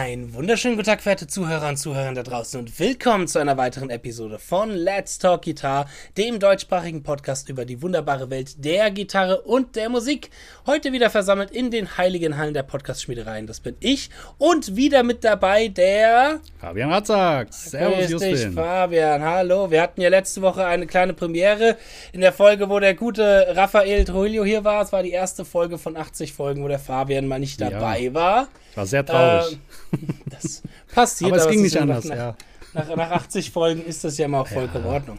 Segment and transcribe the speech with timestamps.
[0.00, 3.90] Einen wunderschönen guten Tag, verehrte Zuhörer und Zuhörer da draußen und willkommen zu einer weiteren
[3.90, 9.76] Episode von Let's Talk Guitar, dem deutschsprachigen Podcast über die wunderbare Welt der Gitarre und
[9.76, 10.30] der Musik.
[10.64, 13.46] Heute wieder versammelt in den heiligen Hallen der Podcast-Schmiedereien.
[13.46, 14.08] Das bin ich
[14.38, 17.52] und wieder mit dabei der Fabian Ratzak.
[17.52, 19.20] Servus, Grüß dich, Fabian.
[19.20, 19.70] Hallo.
[19.70, 21.76] Wir hatten ja letzte Woche eine kleine Premiere
[22.14, 24.82] in der Folge, wo der gute Raphael Trujillo hier war.
[24.82, 28.14] Es war die erste Folge von 80 Folgen, wo der Fabian mal nicht dabei ja.
[28.14, 28.48] war.
[28.74, 29.58] War sehr traurig.
[29.89, 29.89] Äh,
[30.26, 30.62] das
[30.94, 31.32] passiert.
[31.32, 32.36] aber es ging nicht anders, nach, ja.
[32.72, 34.90] Nach, nach, 80 Folgen ist das ja mal auch vollkommen ja.
[34.90, 35.18] in Ordnung.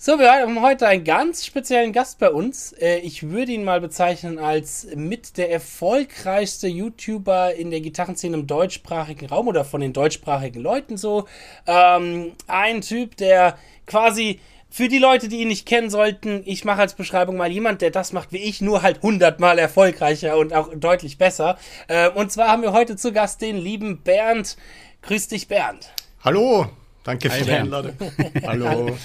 [0.00, 2.72] So, wir haben heute einen ganz speziellen Gast bei uns.
[2.72, 8.46] Äh, ich würde ihn mal bezeichnen als mit der erfolgreichste YouTuber in der Gitarrenszene im
[8.46, 11.26] deutschsprachigen Raum oder von den deutschsprachigen Leuten so.
[11.66, 14.38] Ähm, ein Typ, der quasi
[14.70, 17.90] für die Leute, die ihn nicht kennen sollten, ich mache als Beschreibung mal jemand, der
[17.90, 21.58] das macht wie ich, nur halt hundertmal erfolgreicher und auch deutlich besser.
[21.88, 24.56] Äh, und zwar haben wir heute zu Gast den lieben Bernd.
[25.02, 25.92] Grüß dich, Bernd.
[26.22, 26.66] Hallo,
[27.04, 27.94] danke für die Einladung.
[28.46, 28.96] Hallo.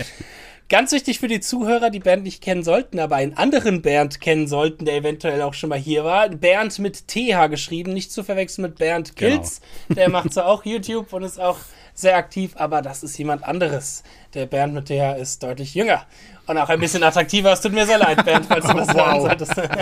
[0.69, 4.47] Ganz wichtig für die Zuhörer, die Bernd nicht kennen sollten, aber einen anderen Bernd kennen
[4.47, 6.29] sollten, der eventuell auch schon mal hier war.
[6.29, 9.61] Bernd mit TH geschrieben, nicht zu verwechseln mit Bernd Kilz.
[9.87, 9.99] Genau.
[9.99, 11.59] Der macht zwar auch YouTube und ist auch
[11.93, 14.03] sehr aktiv, aber das ist jemand anderes.
[14.33, 16.05] Der Bernd mit TH ist deutlich jünger
[16.47, 17.53] und auch ein bisschen attraktiver.
[17.53, 19.21] Es tut mir sehr leid, Bernd, falls du das oh, wow.
[19.21, 19.57] solltest.
[19.61, 19.79] okay.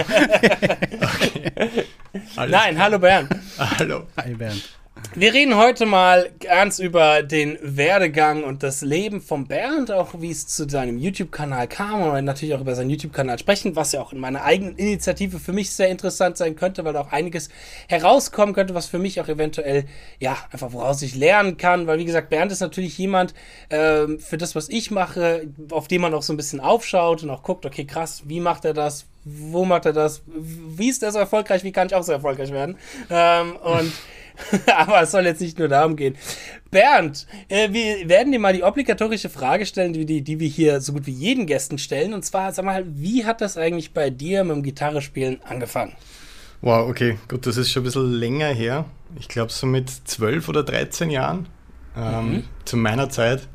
[2.36, 3.30] Nein, hallo Bernd.
[3.58, 4.08] Hallo.
[4.17, 4.80] Hi Bernd.
[5.13, 10.31] Wir reden heute mal ganz über den Werdegang und das Leben von Bernd, auch wie
[10.31, 12.03] es zu seinem YouTube-Kanal kam.
[12.03, 15.52] Und natürlich auch über seinen YouTube-Kanal sprechen, was ja auch in meiner eigenen Initiative für
[15.52, 17.49] mich sehr interessant sein könnte, weil auch einiges
[17.89, 19.83] herauskommen könnte, was für mich auch eventuell,
[20.19, 23.33] ja, einfach woraus ich lernen kann, weil wie gesagt, Bernd ist natürlich jemand
[23.67, 27.30] äh, für das, was ich mache, auf dem man auch so ein bisschen aufschaut und
[27.31, 31.11] auch guckt, okay, krass, wie macht er das, wo macht er das, wie ist er
[31.11, 32.77] so erfolgreich, wie kann ich auch so erfolgreich werden?
[33.09, 33.92] Ähm, und
[34.75, 36.15] Aber es soll jetzt nicht nur darum gehen.
[36.69, 40.93] Bernd, äh, wir werden dir mal die obligatorische Frage stellen, die, die, wir hier so
[40.93, 42.14] gut wie jeden Gästen stellen.
[42.14, 45.93] Und zwar, sag mal, wie hat das eigentlich bei dir mit dem Gitarrespielen angefangen?
[46.61, 48.86] Wow, okay, gut, das ist schon ein bisschen länger her.
[49.20, 51.47] Ich glaube, so mit 12 oder 13 Jahren.
[51.97, 52.43] Ähm, mhm.
[52.65, 53.47] Zu meiner Zeit.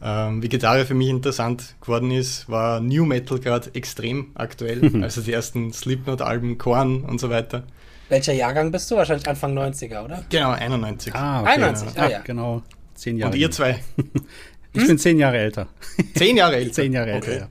[0.00, 4.90] Ähm, wie Gitarre für mich interessant geworden ist, war New Metal gerade extrem aktuell.
[5.02, 7.64] also die ersten Slipknot-Alben, Korn und so weiter.
[8.08, 8.96] Welcher Jahrgang bist du?
[8.96, 10.24] Wahrscheinlich Anfang 90er, oder?
[10.30, 11.14] Genau, 91.
[11.14, 11.50] Ah, okay.
[11.50, 12.18] 91, ah, ja.
[12.20, 12.62] genau.
[12.94, 13.32] Zehn Jahre.
[13.32, 13.78] Und ihr zwei?
[14.72, 14.86] ich hm?
[14.88, 15.68] bin zehn Jahre älter.
[16.16, 16.72] Zehn Jahre älter?
[16.72, 17.38] Zehn Jahre älter, okay.
[17.40, 17.48] ja.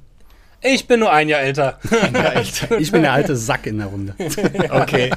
[0.59, 1.79] Ich bin nur ein Jahr älter.
[2.01, 2.77] Ein Jahr älter.
[2.79, 4.15] ich bin der alte Sack in der Runde.
[4.69, 5.11] Okay.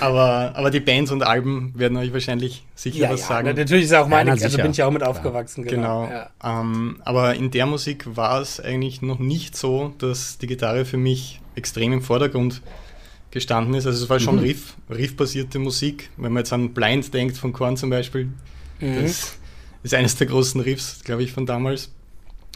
[0.00, 3.56] Aber, aber die Bands und Alben werden euch wahrscheinlich sicher ja, was ja, sagen.
[3.56, 5.64] Natürlich ist auch meine, ja, also bin ich auch mit aufgewachsen.
[5.64, 6.06] Genau.
[6.06, 6.26] genau.
[6.42, 10.96] Ähm, aber in der Musik war es eigentlich noch nicht so, dass die Gitarre für
[10.96, 12.62] mich extrem im Vordergrund
[13.30, 13.86] gestanden ist.
[13.86, 14.42] Also es war schon mhm.
[14.42, 16.10] Riff, Riff-basierte Musik.
[16.16, 18.28] Wenn man jetzt an Blind denkt, von Korn zum Beispiel,
[18.80, 19.02] mhm.
[19.02, 19.38] das
[19.82, 21.90] ist eines der großen Riffs, glaube ich, von damals.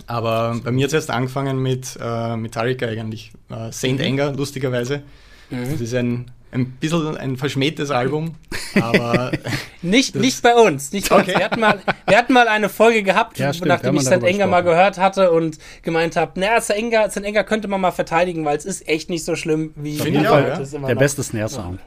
[0.07, 3.33] Aber bei mir hat es erst angefangen mit äh, Metallica eigentlich.
[3.51, 4.07] Äh, Saint mhm.
[4.07, 5.03] Anger, lustigerweise.
[5.51, 5.71] Mhm.
[5.71, 8.35] Das ist ein, ein bisschen ein verschmähtes Album,
[8.75, 9.33] aber.
[9.83, 10.93] nicht, nicht bei uns.
[10.93, 11.33] Nicht bei okay.
[11.33, 11.39] uns.
[11.39, 14.23] Wir, hatten mal, wir hatten mal eine Folge gehabt, ja, stimmt, nachdem ich St.
[14.23, 16.71] Enger mal gehört hatte und gemeint habe, naja, St.
[16.71, 17.25] Enger, St.
[17.25, 20.25] Enger könnte man mal verteidigen, weil es ist echt nicht so schlimm, wie Auf jeden
[20.25, 20.87] Fall, ja.
[20.87, 21.81] Der beste Snare-Sound.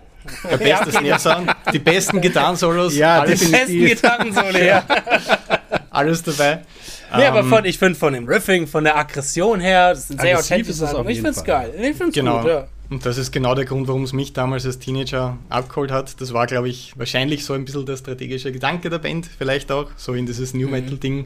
[0.50, 0.98] Der beste okay.
[0.98, 2.96] Snare-Sound, die besten Gitarrensolos.
[2.96, 4.84] Ja, alles die besten Gitarrensolos, ja.
[5.92, 6.62] alles dabei.
[7.16, 10.12] Nee, aber ähm, von, ich finde von dem Riffing, von der Aggression her, das ist
[10.12, 11.08] ein sehr authentisches Album.
[11.08, 11.72] Ich finde es geil.
[11.78, 12.42] Ich finde es genau.
[12.42, 12.68] gut, ja.
[12.96, 16.22] Und das ist genau der Grund, warum es mich damals als Teenager abgeholt hat.
[16.22, 19.92] Das war, glaube ich, wahrscheinlich so ein bisschen der strategische Gedanke der Band, vielleicht auch,
[19.98, 20.72] so in dieses New mhm.
[20.72, 21.26] Metal-Ding mhm.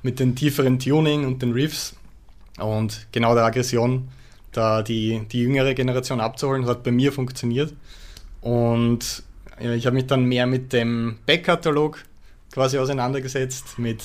[0.00, 1.94] mit den tieferen Tuning und den Riffs
[2.58, 4.08] und genau der Aggression,
[4.52, 7.74] da die, die jüngere Generation abzuholen, hat bei mir funktioniert.
[8.40, 9.22] Und
[9.58, 12.02] ich habe mich dann mehr mit dem Backkatalog
[12.50, 14.02] quasi auseinandergesetzt, mit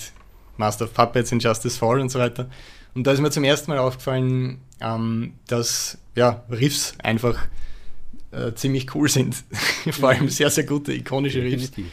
[0.57, 2.49] Master of Puppets, Injustice Fall und so weiter.
[2.95, 7.37] Und da ist mir zum ersten Mal aufgefallen, ähm, dass ja, Riffs einfach
[8.31, 9.43] äh, ziemlich cool sind.
[9.91, 11.71] Vor allem sehr, sehr gute, ikonische Riffs.
[11.71, 11.91] Definitiv.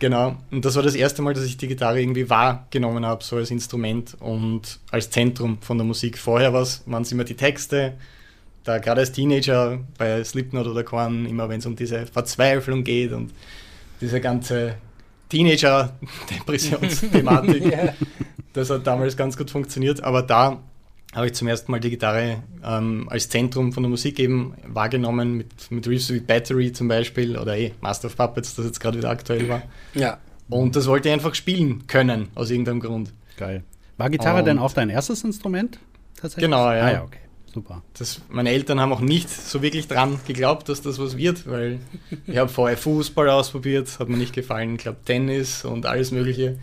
[0.00, 3.34] Genau, und das war das erste Mal, dass ich die Gitarre irgendwie wahrgenommen habe, so
[3.34, 6.18] als Instrument und als Zentrum von der Musik.
[6.18, 7.94] Vorher waren es immer die Texte,
[8.62, 13.10] da gerade als Teenager bei Slipknot oder Korn, immer wenn es um diese Verzweiflung geht
[13.12, 13.32] und
[14.00, 14.76] diese ganze
[15.30, 17.66] Teenager-Depressionsthematik.
[17.66, 17.92] yeah.
[18.52, 20.60] Das hat damals ganz gut funktioniert, aber da
[21.14, 25.38] habe ich zum ersten Mal die Gitarre ähm, als Zentrum von der Musik eben wahrgenommen,
[25.38, 28.98] mit, mit Reeves with Battery zum Beispiel oder eh Master of Puppets, das jetzt gerade
[28.98, 29.62] wieder aktuell war.
[29.94, 30.18] Ja.
[30.50, 33.12] Und das wollte ich einfach spielen können, aus irgendeinem Grund.
[33.36, 33.64] Geil.
[33.96, 35.78] War Gitarre Und denn auch dein erstes Instrument?
[36.20, 36.44] Tatsächlich?
[36.44, 36.84] Genau, ja.
[36.84, 37.18] Ah, ja okay.
[37.52, 37.82] Super.
[37.98, 41.80] Das, meine Eltern haben auch nicht so wirklich dran geglaubt, dass das was wird, weil
[42.26, 46.58] ich habe vorher Fußball ausprobiert, hat mir nicht gefallen, ich glaube Tennis und alles Mögliche.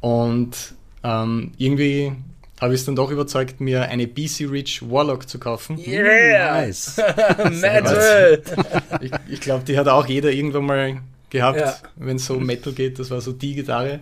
[0.00, 2.12] Und ähm, irgendwie
[2.60, 5.78] habe ich es dann doch überzeugt, mir eine BC Rich Warlock zu kaufen.
[5.78, 6.60] Yeah!
[6.60, 6.96] Nice!
[7.50, 8.42] Metal!
[9.00, 11.00] ich, ich glaube, die hat auch jeder irgendwann mal
[11.30, 11.76] gehabt, ja.
[11.96, 12.98] wenn es so Metal geht.
[12.98, 14.00] Das war so die Gitarre.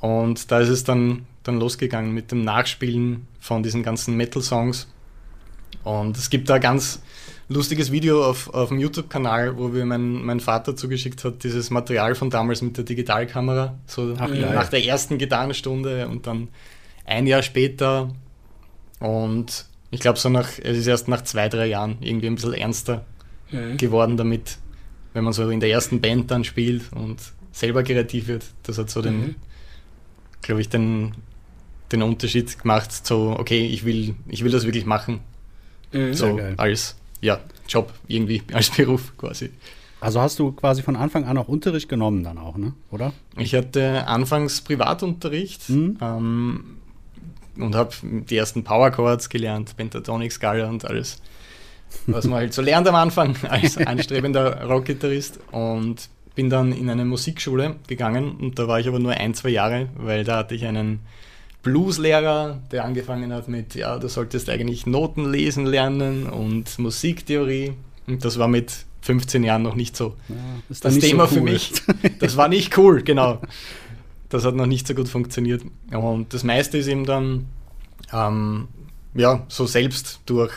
[0.00, 4.88] Und da ist es dann, dann losgegangen mit dem Nachspielen von diesen ganzen Metal-Songs.
[5.82, 7.00] Und es gibt da ganz
[7.48, 12.14] lustiges Video auf, auf dem YouTube-Kanal, wo mir mein, mein Vater zugeschickt hat, dieses Material
[12.14, 16.48] von damals mit der Digitalkamera, so Ach, nach der ersten Gitarrenstunde und dann
[17.04, 18.10] ein Jahr später.
[18.98, 22.54] Und ich glaube, so nach, es ist erst nach zwei, drei Jahren irgendwie ein bisschen
[22.54, 23.04] ernster
[23.50, 23.76] mhm.
[23.76, 24.58] geworden damit,
[25.12, 27.20] wenn man so in der ersten Band dann spielt und
[27.52, 28.44] selber kreativ wird.
[28.64, 29.34] Das hat so den, mhm.
[30.42, 31.12] glaube ich, den,
[31.92, 35.20] den Unterschied gemacht, so, okay, ich will, ich will das wirklich machen.
[35.92, 36.14] Mhm.
[36.14, 36.96] So als
[37.26, 39.50] ja, Job irgendwie, als Beruf quasi.
[40.00, 42.74] Also hast du quasi von Anfang an auch Unterricht genommen dann auch, ne?
[42.90, 43.12] oder?
[43.36, 45.98] Ich hatte anfangs Privatunterricht mhm.
[46.00, 46.64] ähm,
[47.58, 51.20] und habe die ersten Power Chords gelernt, Pentatonic, Skala und alles,
[52.06, 57.06] was man halt so lernt am Anfang als anstrebender Rockgitarrist und bin dann in eine
[57.06, 60.66] Musikschule gegangen und da war ich aber nur ein, zwei Jahre, weil da hatte ich
[60.66, 61.00] einen
[61.66, 67.72] Blueslehrer, der angefangen hat mit, ja, du solltest eigentlich Noten lesen lernen und Musiktheorie.
[68.06, 70.36] Und das war mit 15 Jahren noch nicht so ja,
[70.68, 71.38] das, das Thema so cool.
[71.38, 71.72] für mich.
[72.20, 73.40] Das war nicht cool, genau.
[74.28, 75.62] Das hat noch nicht so gut funktioniert.
[75.90, 77.46] Und das meiste ist eben dann,
[78.12, 78.68] ähm,
[79.14, 80.52] ja, so selbst durch,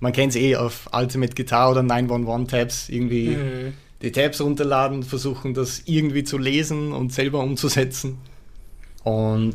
[0.00, 3.72] man kennt es eh auf Ultimate Guitar oder 911 Tabs, irgendwie mhm.
[4.02, 8.18] die Tabs runterladen, versuchen das irgendwie zu lesen und selber umzusetzen.
[9.02, 9.54] Und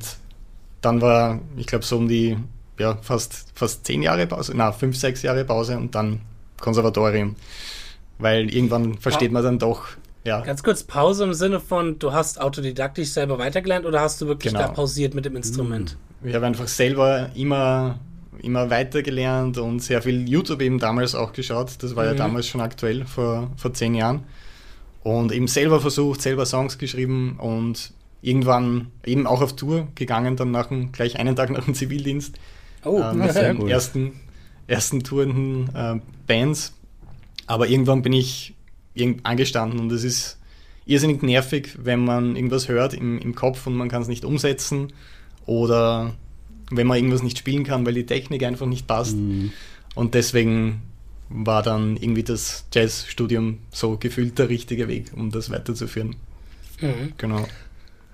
[0.81, 2.37] dann war, ich glaube, so um die
[2.79, 6.21] ja, fast, fast zehn Jahre Pause, na, fünf, sechs Jahre Pause und dann
[6.59, 7.35] Konservatorium.
[8.19, 9.85] Weil irgendwann versteht man dann doch,
[10.23, 10.41] ja.
[10.41, 14.51] Ganz kurz, Pause im Sinne von, du hast autodidaktisch selber weitergelernt oder hast du wirklich
[14.51, 14.67] genau.
[14.67, 15.97] da pausiert mit dem Instrument?
[16.21, 17.99] Ich habe einfach selber immer,
[18.41, 21.71] immer weitergelernt und sehr viel YouTube eben damals auch geschaut.
[21.79, 22.09] Das war mhm.
[22.09, 24.23] ja damals schon aktuell, vor, vor zehn Jahren.
[25.03, 27.93] Und eben selber versucht, selber Songs geschrieben und
[28.27, 32.37] irgendwann eben auch auf Tour gegangen, dann nach dem, gleich einen Tag nach dem Zivildienst.
[32.83, 33.69] Oh, äh, mit sehr gut.
[33.69, 34.19] ersten,
[34.67, 36.73] ersten tourenden äh, Bands.
[37.47, 38.53] Aber irgendwann bin ich
[39.23, 40.37] angestanden und es ist
[40.85, 44.91] irrsinnig nervig, wenn man irgendwas hört im, im Kopf und man kann es nicht umsetzen
[45.45, 46.15] oder
[46.71, 49.15] wenn man irgendwas nicht spielen kann, weil die Technik einfach nicht passt.
[49.15, 49.51] Mhm.
[49.95, 50.81] Und deswegen
[51.29, 56.15] war dann irgendwie das Jazzstudium so gefühlt der richtige Weg, um das weiterzuführen.
[56.81, 57.13] Mhm.
[57.17, 57.47] Genau.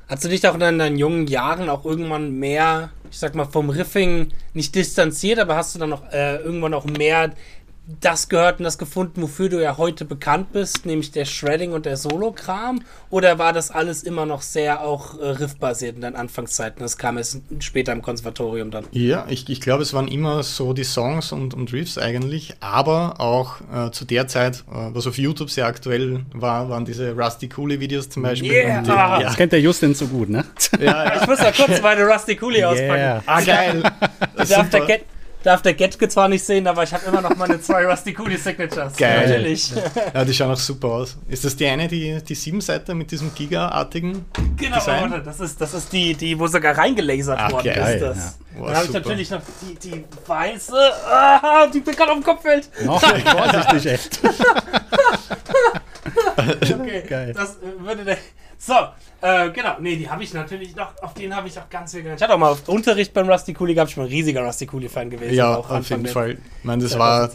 [0.08, 3.70] Hast du dich auch in deinen jungen Jahren auch irgendwann mehr, ich sag mal, vom
[3.70, 7.32] Riffing nicht distanziert, aber hast du dann noch äh, irgendwann auch mehr
[7.86, 11.86] das gehört und das gefunden, wofür du ja heute bekannt bist, nämlich der Shredding und
[11.86, 12.82] der Solo-Kram?
[13.10, 16.82] Oder war das alles immer noch sehr auch äh, riffbasiert in deinen Anfangszeiten?
[16.82, 18.86] Das kam erst später im Konservatorium dann.
[18.92, 23.20] Ja, ich, ich glaube, es waren immer so die Songs und, und Riffs eigentlich, aber
[23.20, 27.50] auch äh, zu der Zeit, äh, was auf YouTube sehr aktuell war, waren diese Rusty
[27.50, 28.54] Cooley-Videos zum Beispiel.
[28.54, 28.82] Yeah.
[28.82, 29.20] Die, ja.
[29.24, 30.46] Das kennt der Justin so gut, ne?
[30.80, 31.22] Ja, ja.
[31.22, 32.72] Ich muss mal kurz meine Rusty Cooley yeah.
[32.72, 33.24] auspacken.
[33.26, 33.84] Ah, geil.
[34.38, 35.02] Darf der,
[35.44, 38.38] darf der Getke zwar nicht sehen, aber ich habe immer noch meine zwei Rusty Cooley
[38.38, 38.96] Signatures.
[38.98, 39.28] Geil.
[39.28, 39.72] Natürlich.
[40.14, 41.18] Ja, die schauen auch super aus.
[41.28, 44.26] Ist das die eine, die, die Siebenseiter mit diesem Giga-artigen
[44.58, 45.22] Genau, Design?
[45.24, 47.96] Das ist, das ist die, die, wo sogar reingelasert Ach, worden geil.
[47.96, 48.02] ist.
[48.02, 48.18] Das.
[48.18, 48.34] Ja.
[48.60, 50.76] Boah, Dann habe ich natürlich noch die, die weiße,
[51.10, 52.70] ah, die mir gerade auf dem Kopf fällt.
[52.86, 54.20] Noch vorsichtig, echt.
[56.38, 57.34] okay, geil.
[57.34, 58.18] Das würde der
[58.66, 58.74] so,
[59.22, 59.76] äh, genau.
[59.80, 62.22] Nee, die habe ich natürlich noch, auf den habe ich auch ganz viel gelernt.
[62.22, 65.10] Ich hatte auch mal Unterricht beim Rusty Cooley gehabt, ich bin ein riesiger Rusty Cooley-Fan
[65.10, 65.34] gewesen.
[65.34, 66.32] Ja, auf jeden Fall.
[66.32, 67.30] Ich meine, das war,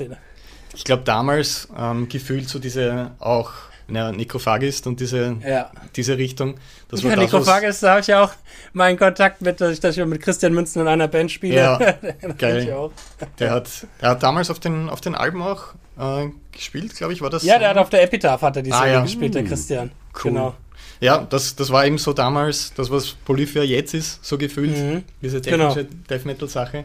[0.74, 3.52] ich glaube, damals ähm, gefühlt so diese auch
[3.90, 5.70] ja, Necrophagist und diese, ja.
[5.96, 6.54] diese Richtung.
[6.88, 8.32] Das ja, Necrophagist, da habe ich ja auch
[8.72, 11.56] meinen Kontakt mit, dass ich, ich mit Christian Münzen in einer Band spiele.
[11.56, 11.78] Ja,
[12.38, 12.90] geil.
[13.38, 13.68] Der hat,
[14.00, 17.42] der hat damals auf den, auf den Alben auch äh, gespielt, glaube ich, war das?
[17.42, 19.02] Ja, der hat auf der Epitaph hat er die ah, ja.
[19.02, 19.48] gespielt, der hm.
[19.48, 19.90] Christian.
[20.14, 20.32] Cool.
[20.32, 20.54] Genau.
[21.00, 25.04] Ja, das, das war eben so damals, das was Polyphia jetzt ist, so gefühlt, mhm.
[25.22, 25.96] diese technische genau.
[26.10, 26.84] Death Metal Sache.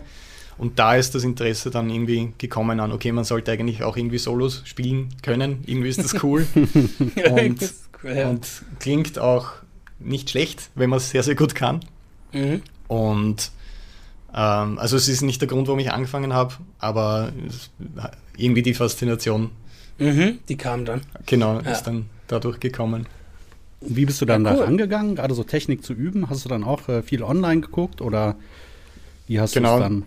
[0.57, 4.19] Und da ist das Interesse dann irgendwie gekommen an, okay, man sollte eigentlich auch irgendwie
[4.19, 6.45] Solos spielen können, irgendwie ist das cool.
[6.55, 8.29] und, ja.
[8.29, 8.47] und,
[8.79, 9.47] klingt auch
[9.99, 11.79] nicht schlecht, wenn man es sehr, sehr gut kann.
[12.33, 12.61] Mhm.
[12.87, 13.51] Und
[14.35, 17.31] ähm, also es ist nicht der Grund, warum ich angefangen habe, aber
[18.37, 19.51] irgendwie die Faszination.
[19.97, 21.01] Mhm, die kam dann.
[21.25, 21.71] Genau, ja.
[21.71, 23.07] ist dann dadurch gekommen.
[23.85, 24.59] Wie bist du dann ja, cool.
[24.59, 26.29] da rangegangen, gerade so Technik zu üben?
[26.29, 28.35] Hast du dann auch äh, viel online geguckt oder
[29.27, 29.77] wie hast genau.
[29.77, 30.05] du es dann?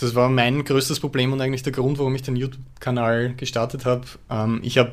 [0.00, 4.06] das war mein größtes Problem und eigentlich der Grund, warum ich den YouTube-Kanal gestartet habe.
[4.30, 4.92] Ähm, ich habe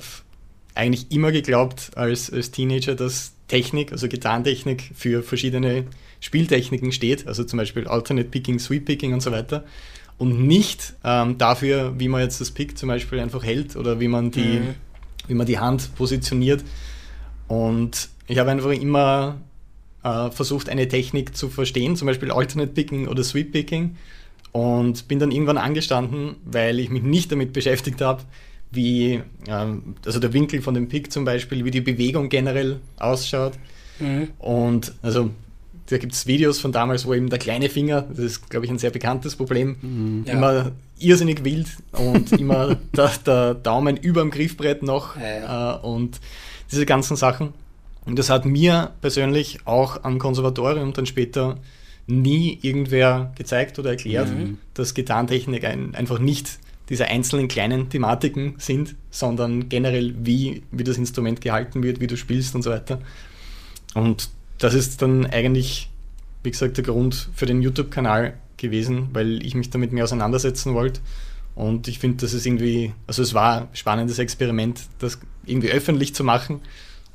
[0.75, 5.85] eigentlich immer geglaubt als, als Teenager, dass Technik, also Gitarrentechnik für verschiedene
[6.19, 9.63] Spieltechniken steht, also zum Beispiel Alternate Picking, Sweep Picking und so weiter.
[10.17, 14.07] Und nicht ähm, dafür, wie man jetzt das Pick zum Beispiel einfach hält oder wie
[14.07, 14.75] man die, mhm.
[15.27, 16.63] wie man die Hand positioniert.
[17.47, 19.37] Und ich habe einfach immer
[20.03, 23.95] äh, versucht, eine Technik zu verstehen, zum Beispiel Alternate Picking oder Sweep Picking.
[24.51, 28.23] Und bin dann irgendwann angestanden, weil ich mich nicht damit beschäftigt habe,
[28.71, 33.53] wie, ähm, also der Winkel von dem Pick zum Beispiel, wie die Bewegung generell ausschaut.
[33.99, 34.29] Mhm.
[34.39, 35.31] Und also
[35.89, 38.71] da gibt es Videos von damals, wo eben der kleine Finger, das ist, glaube ich,
[38.71, 40.25] ein sehr bekanntes Problem, mhm.
[40.25, 40.71] immer ja.
[40.99, 45.75] irrsinnig wild und immer der, der, Daumen über dem Griffbrett noch ja, ja.
[45.75, 46.19] Äh, und
[46.71, 47.53] diese ganzen Sachen.
[48.07, 51.57] Und das hat mir persönlich auch am Konservatorium dann später
[52.07, 54.59] nie irgendwer gezeigt oder erklärt, mhm.
[54.73, 60.97] dass Gitarrentechnik ein, einfach nicht diese einzelnen kleinen Thematiken sind, sondern generell, wie, wie das
[60.97, 63.01] Instrument gehalten wird, wie du spielst und so weiter.
[63.93, 65.89] Und das ist dann eigentlich,
[66.43, 71.01] wie gesagt, der Grund für den YouTube-Kanal gewesen, weil ich mich damit mehr auseinandersetzen wollte.
[71.55, 76.15] Und ich finde, das ist irgendwie, also es war ein spannendes Experiment, das irgendwie öffentlich
[76.15, 76.61] zu machen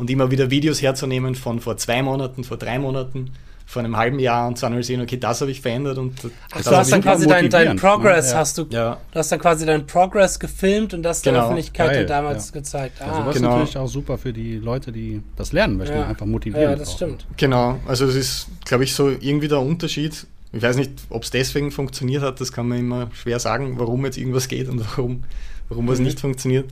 [0.02, 3.30] und immer wieder Videos herzunehmen von vor zwei Monaten, vor drei Monaten
[3.64, 6.14] vor einem halben Jahr und mal sehen, okay, das habe ich verändert und
[6.50, 8.38] Ach, du hast dann quasi deinen dein Progress, ne?
[8.38, 8.98] hast du, ja.
[9.12, 11.34] du hast dann quasi deinen Progress gefilmt und das genau.
[11.34, 12.52] der Öffentlichkeit Geil, damals ja.
[12.54, 13.00] gezeigt.
[13.00, 13.10] Ah.
[13.10, 13.48] Also das genau.
[13.48, 16.06] ist natürlich auch super für die Leute, die das lernen möchten, ja.
[16.06, 16.70] einfach motivieren.
[16.70, 16.96] Ja, das auch.
[16.96, 17.24] stimmt.
[17.36, 20.26] Genau, also das ist, glaube ich, so irgendwie der Unterschied.
[20.52, 24.04] Ich weiß nicht, ob es deswegen funktioniert hat, das kann man immer schwer sagen, warum
[24.04, 25.22] jetzt irgendwas geht und warum,
[25.68, 26.06] warum was mhm.
[26.06, 26.66] nicht funktioniert.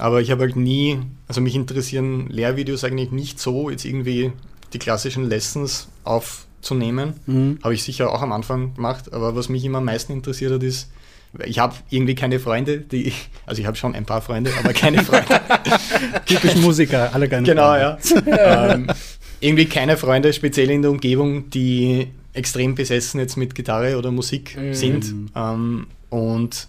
[0.00, 4.32] Aber ich habe halt nie, also mich interessieren Lehrvideos eigentlich nicht so, jetzt irgendwie
[4.72, 7.14] die klassischen Lessons aufzunehmen.
[7.26, 7.58] Mhm.
[7.62, 10.62] Habe ich sicher auch am Anfang gemacht, aber was mich immer am meisten interessiert hat,
[10.62, 10.90] ist,
[11.44, 13.12] ich habe irgendwie keine Freunde, die,
[13.44, 15.38] also ich habe schon ein paar Freunde, aber keine Freunde.
[16.24, 17.98] Typisch Musiker, alle keine genau, Freunde.
[18.26, 18.74] Ja.
[18.74, 18.86] ähm,
[19.40, 24.56] irgendwie keine Freunde, speziell in der Umgebung, die extrem besessen jetzt mit Gitarre oder Musik
[24.56, 24.72] mhm.
[24.72, 25.14] sind.
[25.36, 26.68] Ähm, und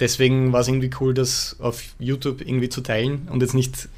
[0.00, 3.88] deswegen war es irgendwie cool, das auf YouTube irgendwie zu teilen und jetzt nicht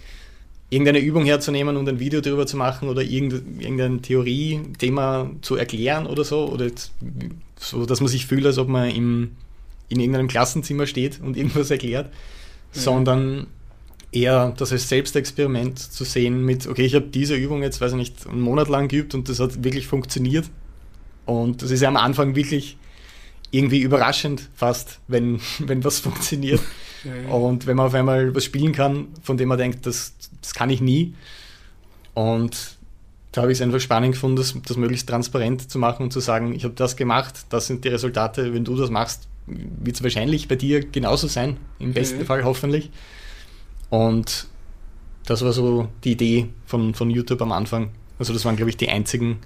[0.71, 6.25] irgendeine Übung herzunehmen und ein Video darüber zu machen oder irgendein Theorie-Thema zu erklären oder
[6.25, 6.71] so, oder
[7.59, 9.31] so, dass man sich fühlt, als ob man im,
[9.88, 12.12] in irgendeinem Klassenzimmer steht und irgendwas erklärt,
[12.75, 12.81] ja.
[12.81, 13.47] sondern
[14.12, 17.99] eher das als Selbstexperiment zu sehen mit, okay, ich habe diese Übung jetzt, weiß ich
[17.99, 20.47] nicht, einen Monat lang geübt und das hat wirklich funktioniert.
[21.25, 22.78] Und das ist ja am Anfang wirklich
[23.50, 26.61] irgendwie überraschend fast, wenn, wenn was funktioniert.
[27.05, 27.33] Ja.
[27.33, 30.71] Und wenn man auf einmal was spielen kann, von dem man denkt, das, das kann
[30.71, 31.14] ich nie.
[32.14, 32.76] Und
[33.33, 36.21] da habe ich es einfach spannend gefunden, das, das möglichst transparent zu machen und zu
[36.21, 40.02] sagen, ich habe das gemacht, das sind die Resultate, wenn du das machst, wird es
[40.02, 42.26] wahrscheinlich bei dir genauso sein, im besten mhm.
[42.26, 42.90] Fall hoffentlich.
[43.90, 44.47] Und
[45.26, 47.90] das war so die Idee von, von YouTube am Anfang.
[48.19, 49.38] Also das waren, glaube ich, die einzigen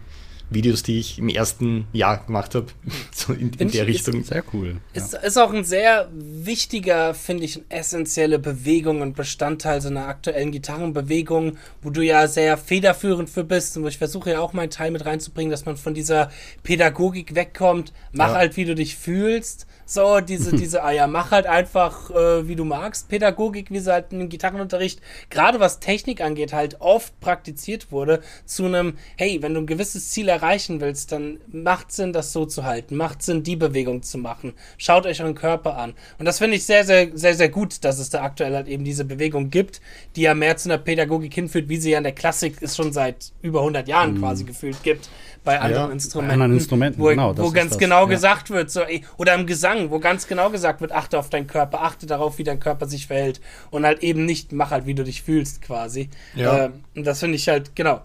[0.55, 2.67] Videos, die ich im ersten Jahr gemacht habe,
[3.15, 4.21] so in, in der Richtung.
[4.21, 4.77] Ist, sehr cool.
[4.93, 5.19] Ist, ja.
[5.21, 11.59] ist auch ein sehr wichtiger, finde ich, essentielle Bewegung und Bestandteil so einer aktuellen Gitarrenbewegung,
[11.83, 14.91] wo du ja sehr federführend für bist und wo ich versuche ja auch meinen Teil
[14.91, 16.31] mit reinzubringen, dass man von dieser
[16.63, 17.93] Pädagogik wegkommt.
[18.13, 18.35] Mach ja.
[18.35, 22.57] halt, wie du dich fühlst so, diese, diese, ah ja, mach halt einfach, äh, wie
[22.57, 23.09] du magst.
[23.09, 28.65] Pädagogik, wie sie halt im Gitarrenunterricht, gerade was Technik angeht, halt oft praktiziert wurde, zu
[28.65, 32.65] einem, hey, wenn du ein gewisses Ziel erreichen willst, dann macht Sinn, das so zu
[32.65, 32.97] halten.
[32.97, 34.55] Macht Sinn, die Bewegung zu machen.
[34.79, 35.95] Schaut euch euren Körper an.
[36.19, 38.85] Und das finde ich sehr, sehr, sehr, sehr gut, dass es da aktuell halt eben
[38.85, 39.81] diese Bewegung gibt,
[40.17, 42.93] die ja mehr zu einer Pädagogik hinführt, wie sie ja in der Klassik es schon
[42.93, 44.19] seit über 100 Jahren mhm.
[44.21, 45.09] quasi gefühlt gibt
[45.45, 46.33] bei anderen ja, Instrumenten.
[46.35, 48.09] Anderen Instrumenten wo, genau, wo ganz genau ja.
[48.09, 48.83] gesagt wird, so,
[49.17, 52.45] oder im Gesang, wo ganz genau gesagt wird, achte auf deinen Körper, achte darauf, wie
[52.45, 56.09] dein Körper sich verhält und halt eben nicht, mach halt, wie du dich fühlst quasi.
[56.35, 56.67] Ja.
[56.67, 58.03] Äh, und das finde ich halt, genau.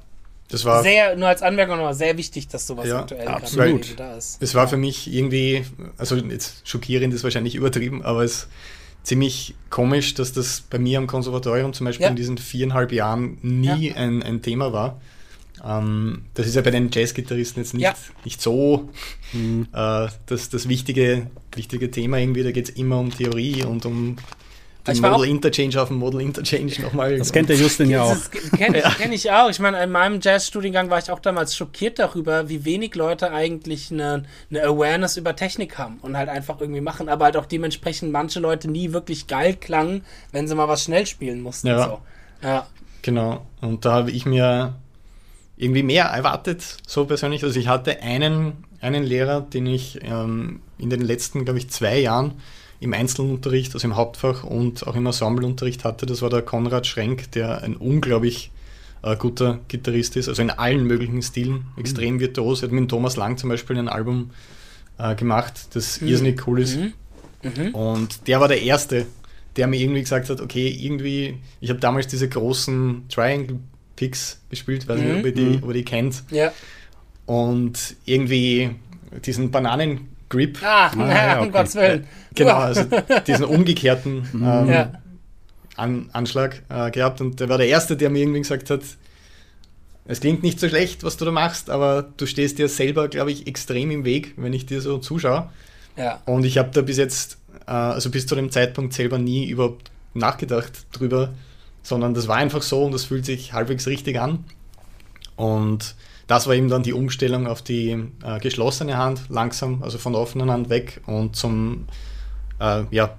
[0.50, 4.00] Das war sehr, nur als Anmerkung nochmal sehr wichtig, dass sowas ja, aktuell absolut.
[4.00, 4.42] da ist.
[4.42, 5.66] Es war für mich irgendwie,
[5.98, 8.48] also jetzt schockierend ist wahrscheinlich übertrieben, aber es ist
[9.04, 12.10] ziemlich komisch, dass das bei mir am Konservatorium zum Beispiel ja.
[12.10, 13.96] in diesen viereinhalb Jahren nie ja.
[13.96, 15.02] ein, ein Thema war.
[15.66, 17.94] Ähm, das ist ja bei den Jazzgitarristen jetzt nicht, ja.
[18.24, 18.90] nicht so
[19.34, 19.68] mhm.
[19.74, 22.44] äh, das, das wichtige, wichtige Thema irgendwie.
[22.44, 24.18] Da geht es immer um Theorie und um
[24.88, 27.18] den Model Interchange auf dem Model Interchange nochmal.
[27.18, 28.14] Das kennt der Justin ja auch.
[28.14, 28.90] Das kenne ja.
[28.92, 29.50] kenn ich auch.
[29.50, 33.92] Ich meine, in meinem Jazzstudiengang war ich auch damals schockiert darüber, wie wenig Leute eigentlich
[33.92, 38.12] eine, eine Awareness über Technik haben und halt einfach irgendwie machen, aber halt auch dementsprechend
[38.12, 41.68] manche Leute nie wirklich geil klangen, wenn sie mal was schnell spielen mussten.
[41.68, 41.84] Ja.
[41.84, 42.00] So.
[42.48, 42.68] ja.
[43.02, 43.46] Genau.
[43.62, 44.76] Und da habe ich mir
[45.58, 47.44] irgendwie mehr erwartet, so persönlich.
[47.44, 52.00] Also ich hatte einen einen Lehrer, den ich ähm, in den letzten, glaube ich, zwei
[52.00, 52.34] Jahren
[52.80, 56.06] im Einzelunterricht, also im Hauptfach und auch im Ensembleunterricht hatte.
[56.06, 58.52] Das war der Konrad Schrenk, der ein unglaublich
[59.02, 62.20] äh, guter Gitarrist ist, also in allen möglichen Stilen, extrem mhm.
[62.20, 62.62] virtuos.
[62.62, 64.32] Er hat mit Thomas Lang zum Beispiel ein Album
[65.00, 66.08] äh, gemacht, das mhm.
[66.08, 66.78] irrsinnig cool ist.
[66.78, 66.94] Mhm.
[67.42, 67.76] mhm.
[67.76, 69.08] Und der war der Erste,
[69.56, 73.58] der mir irgendwie gesagt hat, okay, irgendwie, ich habe damals diese großen Triangle
[73.98, 75.64] Picks gespielt, weiß nicht, ob ihr die, mhm.
[75.64, 76.24] ob ihr die kennt.
[76.32, 76.54] Ja.
[77.26, 78.72] Und irgendwie
[79.26, 80.60] diesen Bananen-Grip.
[80.64, 81.52] Ah, ah ja, um okay.
[81.52, 82.08] Gottes Willen.
[82.34, 82.86] Genau, also
[83.26, 84.44] diesen umgekehrten mhm.
[84.44, 84.94] ähm, ja.
[85.76, 87.20] An Anschlag äh, gehabt.
[87.20, 88.82] Und der war der Erste, der mir irgendwie gesagt hat,
[90.06, 93.32] es klingt nicht so schlecht, was du da machst, aber du stehst dir selber, glaube
[93.32, 95.50] ich, extrem im Weg, wenn ich dir so zuschaue.
[95.98, 96.22] Ja.
[96.26, 99.92] Und ich habe da bis jetzt, äh, also bis zu dem Zeitpunkt selber nie überhaupt
[100.14, 101.34] nachgedacht drüber,
[101.88, 104.44] sondern das war einfach so und das fühlt sich halbwegs richtig an.
[105.38, 105.96] Und
[106.28, 107.92] das war eben dann die Umstellung auf die
[108.24, 111.86] äh, geschlossene Hand, langsam, also von der offenen Hand weg und zum
[112.60, 113.16] äh, ja,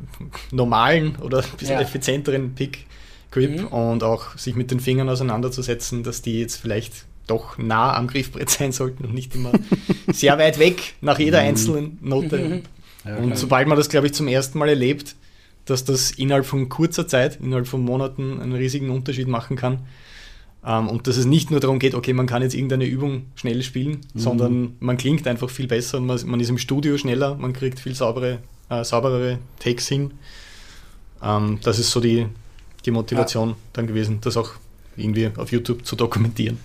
[0.50, 1.80] normalen oder ein bisschen ja.
[1.80, 2.86] effizienteren Pick
[3.30, 3.66] Grip mhm.
[3.68, 8.50] und auch sich mit den Fingern auseinanderzusetzen, dass die jetzt vielleicht doch nah am Griffbrett
[8.50, 9.52] sein sollten und nicht immer
[10.12, 11.48] sehr weit weg nach jeder mhm.
[11.48, 12.38] einzelnen Note.
[12.38, 12.62] Mhm.
[13.04, 15.14] Ja, und sobald man das, glaube ich, zum ersten Mal erlebt,
[15.70, 19.80] dass das innerhalb von kurzer Zeit, innerhalb von Monaten einen riesigen Unterschied machen kann.
[20.64, 23.62] Ähm, und dass es nicht nur darum geht, okay, man kann jetzt irgendeine Übung schnell
[23.62, 24.18] spielen, mhm.
[24.18, 27.80] sondern man klingt einfach viel besser und man, man, ist im Studio schneller, man kriegt
[27.80, 30.12] viel saubere, äh, sauberere Takes hin.
[31.22, 32.26] Ähm, das ist so die,
[32.84, 33.56] die Motivation ja.
[33.72, 34.52] dann gewesen, das auch
[34.96, 36.58] irgendwie auf YouTube zu dokumentieren.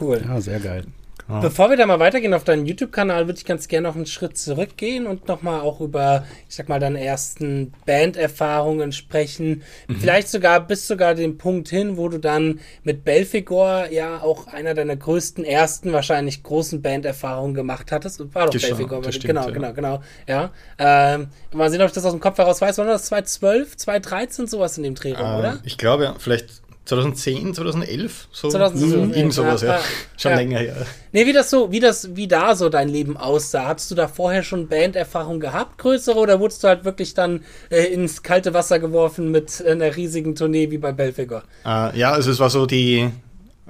[0.00, 0.22] Cool.
[0.26, 0.84] Ja, sehr geil.
[1.28, 1.40] Ja.
[1.40, 4.38] Bevor wir da mal weitergehen auf deinen YouTube-Kanal, würde ich ganz gerne noch einen Schritt
[4.38, 9.62] zurückgehen und nochmal auch über, ich sag mal, deine ersten Banderfahrungen sprechen.
[9.88, 9.96] Mhm.
[9.96, 14.74] Vielleicht sogar bis sogar den Punkt hin, wo du dann mit Belfigor ja auch einer
[14.74, 18.20] deiner größten, ersten, wahrscheinlich großen Banderfahrungen gemacht hattest.
[18.34, 19.02] War doch Belfigor.
[19.10, 19.50] Stimmt, genau, ja.
[19.50, 20.50] genau, genau, ja.
[20.78, 22.78] Ähm, mal sehen, ob ich das aus dem Kopf heraus weiß.
[22.78, 25.58] War das 2012, 2013, sowas in dem Dreh, äh, oder?
[25.64, 26.14] Ich glaube, ja.
[26.18, 29.76] Vielleicht 2010, 2011, so 2010, irgend sowas, ja.
[29.76, 29.80] ja.
[30.16, 30.36] Schon ja.
[30.36, 30.86] länger her.
[31.12, 33.66] Nee, wie das so, wie das, wie da so dein Leben aussah.
[33.66, 37.84] Hattest du da vorher schon Banderfahrung gehabt, größere, oder wurdest du halt wirklich dann äh,
[37.86, 41.42] ins kalte Wasser geworfen mit einer riesigen Tournee wie bei Belfigur?
[41.64, 43.10] Äh, ja, also es war so die,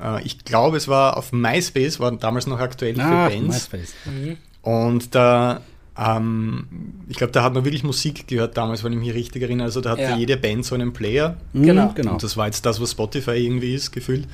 [0.00, 3.72] äh, ich glaube, es war auf MySpace, war damals noch aktuell ah, für Bands.
[3.72, 3.94] MySpace.
[4.04, 4.36] Mhm.
[4.60, 5.62] Und da
[5.98, 6.66] ähm,
[7.08, 9.66] ich glaube, da hat man wirklich Musik gehört damals, wenn ich mich richtig erinnere.
[9.66, 10.16] Also da hatte ja.
[10.16, 11.36] jede Band so einen Player.
[11.52, 11.92] Mhm, genau.
[11.94, 12.12] genau.
[12.12, 14.26] Und das war jetzt das, was Spotify irgendwie ist, gefühlt.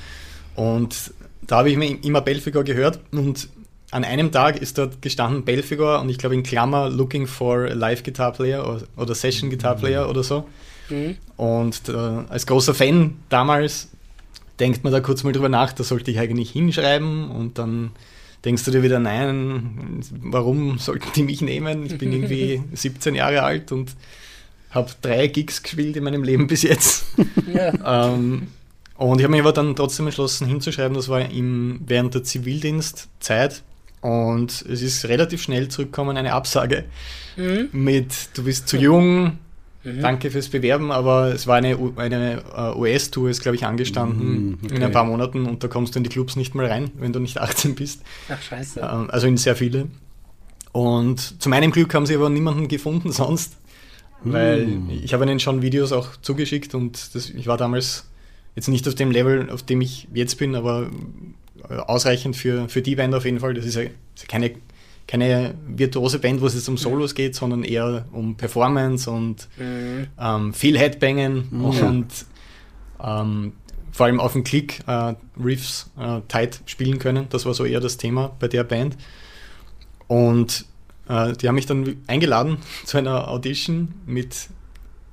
[0.56, 1.12] Und
[1.46, 3.48] da habe ich mir immer Belfigor gehört und
[3.90, 7.74] an einem Tag ist dort gestanden Belfigor und ich glaube in Klammer Looking for a
[7.74, 10.10] Live Guitar Player oder, oder Session Guitar Player mhm.
[10.10, 10.48] oder so.
[10.88, 11.16] Mhm.
[11.36, 13.88] Und äh, als großer Fan damals
[14.58, 17.90] denkt man da kurz mal drüber nach, da sollte ich eigentlich hinschreiben und dann
[18.44, 21.86] denkst du dir wieder, nein, warum sollten die mich nehmen?
[21.86, 23.94] Ich bin irgendwie 17 Jahre alt und
[24.70, 27.04] habe drei Gigs gespielt in meinem Leben bis jetzt.
[27.52, 28.14] Ja.
[28.14, 28.46] ähm,
[28.96, 33.62] und ich habe mich aber dann trotzdem entschlossen hinzuschreiben, das war im, während der Zivildienstzeit.
[34.00, 36.84] Und es ist relativ schnell zurückgekommen, eine Absage
[37.36, 37.68] mhm.
[37.72, 39.38] mit, du bist zu jung,
[39.84, 40.00] Mhm.
[40.00, 44.58] Danke fürs Bewerben, aber es war eine, eine uh, US-Tour, ist glaube ich angestanden mhm,
[44.64, 44.76] okay.
[44.76, 47.12] in ein paar Monaten und da kommst du in die Clubs nicht mal rein, wenn
[47.12, 48.02] du nicht 18 bist.
[48.28, 48.80] Ach scheiße.
[48.80, 49.88] Uh, also in sehr viele.
[50.70, 53.56] Und zu meinem Glück haben sie aber niemanden gefunden sonst,
[54.22, 54.90] weil mhm.
[54.90, 58.06] ich habe ihnen schon Videos auch zugeschickt und das, ich war damals
[58.54, 60.90] jetzt nicht auf dem Level, auf dem ich jetzt bin, aber
[61.68, 63.54] äh, ausreichend für, für die Band auf jeden Fall.
[63.54, 63.84] Das ist ja
[64.28, 64.52] keine
[65.06, 70.06] keine virtuose Band, wo es jetzt um Solos geht, sondern eher um Performance und mhm.
[70.18, 71.64] ähm, viel Headbangen mhm.
[71.64, 72.06] und
[73.02, 73.52] ähm,
[73.92, 77.26] vor allem auf den Klick äh, Riffs äh, tight spielen können.
[77.28, 78.96] Das war so eher das Thema bei der Band.
[80.08, 80.64] Und
[81.08, 84.48] äh, die haben mich dann eingeladen zu einer Audition mit,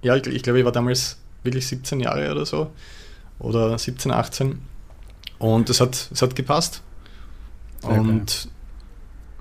[0.02, 2.72] ja, ich, ich glaube, ich war damals wirklich 17 Jahre oder so.
[3.40, 4.60] Oder 17, 18.
[5.40, 6.82] Und es hat, es hat gepasst.
[7.82, 8.52] Sehr und geil.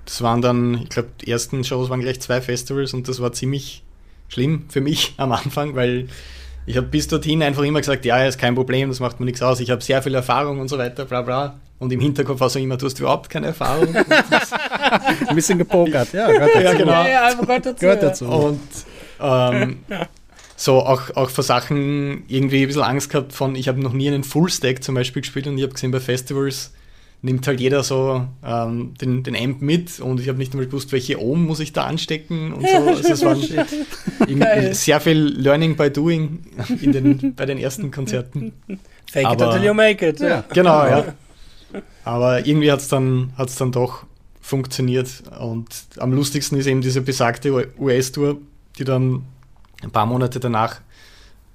[0.09, 3.31] Das waren dann, ich glaube, die ersten Shows waren gleich zwei Festivals und das war
[3.31, 3.83] ziemlich
[4.27, 6.07] schlimm für mich am Anfang, weil
[6.65, 9.43] ich habe bis dorthin einfach immer gesagt, ja, ist kein Problem, das macht mir nichts
[9.43, 11.59] aus, ich habe sehr viel Erfahrung und so weiter, bla bla.
[11.77, 13.95] Und im Hinterkopf war so immer, du hast überhaupt keine Erfahrung.
[15.27, 16.63] Ein bisschen gepokert, ja, gehört dazu.
[16.63, 17.05] Ja, genau.
[17.05, 17.79] Ja, gehört dazu.
[17.79, 18.25] Gehört dazu.
[18.25, 18.59] Und
[19.21, 19.77] ähm,
[20.55, 24.07] so auch, auch vor Sachen irgendwie ein bisschen Angst gehabt von, ich habe noch nie
[24.09, 26.73] einen Full-Stack zum Beispiel gespielt und ich habe gesehen bei Festivals,
[27.21, 30.91] nimmt halt jeder so ähm, den, den Amp mit und ich habe nicht einmal gewusst,
[30.91, 32.77] welche Ohm muss ich da anstecken und so.
[32.77, 33.35] Also es war
[34.73, 36.39] sehr viel Learning by Doing
[36.81, 38.53] in den, bei den ersten Konzerten.
[39.11, 40.19] Fake Aber, it until you make it.
[40.19, 40.43] Ja.
[40.53, 41.05] Genau, ja.
[42.05, 44.05] Aber irgendwie hat es dann, hat's dann doch
[44.39, 45.23] funktioniert.
[45.39, 48.37] Und am lustigsten ist eben diese besagte US-Tour,
[48.77, 49.23] die dann
[49.83, 50.81] ein paar Monate danach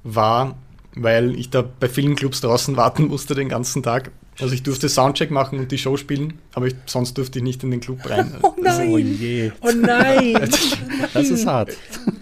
[0.02, 0.56] war,
[0.94, 4.12] weil ich da bei vielen Clubs draußen warten musste den ganzen Tag.
[4.40, 7.62] Also ich durfte Soundcheck machen und die Show spielen, aber ich, sonst durfte ich nicht
[7.62, 8.34] in den Club rein.
[8.42, 8.88] Oh nein!
[8.90, 9.52] Oh je.
[9.60, 10.50] Oh nein!
[11.14, 11.70] Das ist hart.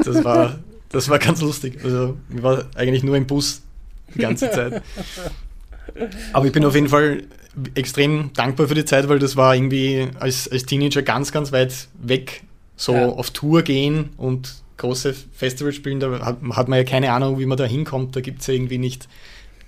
[0.05, 0.59] Das war,
[0.90, 1.79] das war ganz lustig.
[1.83, 3.62] Also ich war eigentlich nur im Bus
[4.14, 4.83] die ganze Zeit.
[6.33, 7.22] Aber ich bin auf jeden Fall
[7.75, 11.88] extrem dankbar für die Zeit, weil das war irgendwie als, als Teenager ganz, ganz weit
[12.03, 12.42] weg.
[12.77, 13.09] So Ja.
[13.09, 17.46] auf Tour gehen und große Festivals spielen, da hat, hat man ja keine Ahnung, wie
[17.46, 18.16] man da hinkommt.
[18.16, 19.09] Da gibt es ja irgendwie nicht.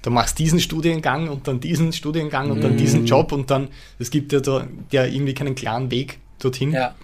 [0.04, 4.10] Da machst diesen Studiengang und dann diesen Studiengang und dann diesen Job und dann, es
[4.10, 6.72] gibt ja da ja irgendwie keinen klaren Weg dorthin.
[6.72, 6.94] Ja,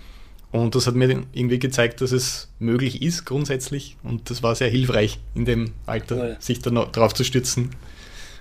[0.52, 3.96] Und das hat mir irgendwie gezeigt, dass es möglich ist grundsätzlich.
[4.02, 6.36] Und das war sehr hilfreich in dem Alter, Cool.
[6.40, 7.70] sich da noch drauf zu stürzen,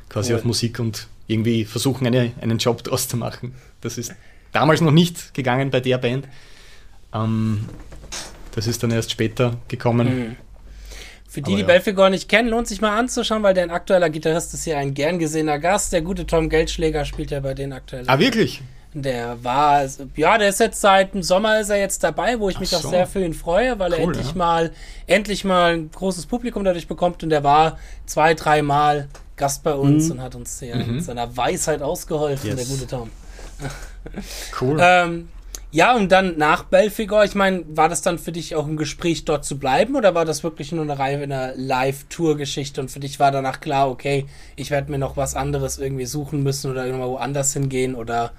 [0.09, 0.39] quasi Cool.
[0.39, 3.53] auf Musik und irgendwie versuchen, eine, einen Job draus zu machen.
[3.79, 4.11] Das ist
[4.51, 6.27] damals noch nicht gegangen bei der Band.
[7.13, 7.61] Ähm,
[8.55, 10.07] das ist dann erst später gekommen.
[10.31, 10.35] Mhm.
[11.31, 11.67] Für die, Aber die ja.
[11.67, 15.19] Belfigur nicht kennen, lohnt sich mal anzuschauen, weil dein aktueller Gitarrist ist hier ein gern
[15.19, 15.93] gesehener Gast.
[15.93, 18.03] Der gute Tom Geldschläger spielt ja bei denen aktuell.
[18.07, 18.63] Ah, wirklich?
[18.95, 22.59] Der war, ja, der ist jetzt seit dem Sommer ist er jetzt dabei, wo ich
[22.59, 22.89] mich Ach auch so.
[22.89, 24.35] sehr für ihn freue, weil er Cool, endlich ja.
[24.37, 24.71] mal,
[25.05, 30.09] endlich mal ein großes Publikum dadurch bekommt und der war zwei, dreimal Gast bei uns
[30.09, 30.95] und hat uns hier Mhm.
[30.95, 32.55] mit seiner Weisheit ausgeholfen, Yes.
[32.55, 33.11] der gute Tom.
[34.59, 34.77] Cool.
[34.81, 35.29] Ähm,
[35.71, 39.25] ja, und dann nach Belfigor, ich meine, war das dann für dich auch ein Gespräch,
[39.25, 43.19] dort zu bleiben oder war das wirklich nur eine Reihe eine Live-Tour-Geschichte und für dich
[43.19, 47.09] war danach klar, okay, ich werde mir noch was anderes irgendwie suchen müssen oder irgendwo
[47.11, 48.31] woanders hingehen oder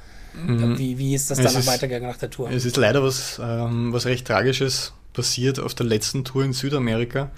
[0.49, 1.45] äh, wie, wie ist das Mhm.
[1.45, 2.51] Es dann noch ist- weitergegangen nach der Tour?
[2.51, 7.31] Es ist leider was, ähm, was recht Tragisches passiert auf der letzten Tour in Südamerika.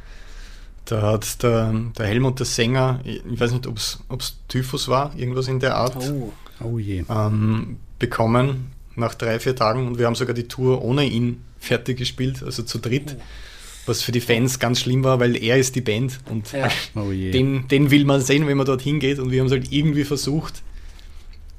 [0.84, 4.00] Da hat der, der Helmut, der Sänger, ich ich weiß nicht, ob es
[4.48, 7.04] Typhus war, irgendwas in der Art, Oh, Oh je.
[7.08, 11.98] ähm, bekommen nach drei, vier Tagen und wir haben sogar die Tour ohne ihn fertig
[11.98, 13.16] gespielt, also zu dritt,
[13.86, 16.68] was für die Fans ganz schlimm war, weil er ist die Band und ja.
[16.94, 17.30] Oh je.
[17.30, 20.04] den, den will man sehen, wenn man dorthin geht und wir haben es halt irgendwie
[20.04, 20.62] versucht,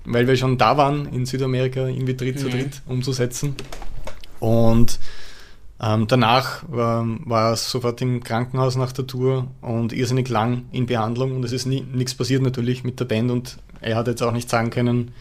[0.06, 2.52] weil wir schon da waren in Südamerika, irgendwie dritt zu Mhm.
[2.52, 3.56] dritt umzusetzen.
[4.40, 5.00] Und
[5.82, 10.86] ähm, danach ähm, war es sofort im Krankenhaus nach der Tour und irrsinnig lang in
[10.86, 14.32] Behandlung und es ist nichts passiert natürlich mit der Band und er hat jetzt auch
[14.32, 15.12] nicht sagen können,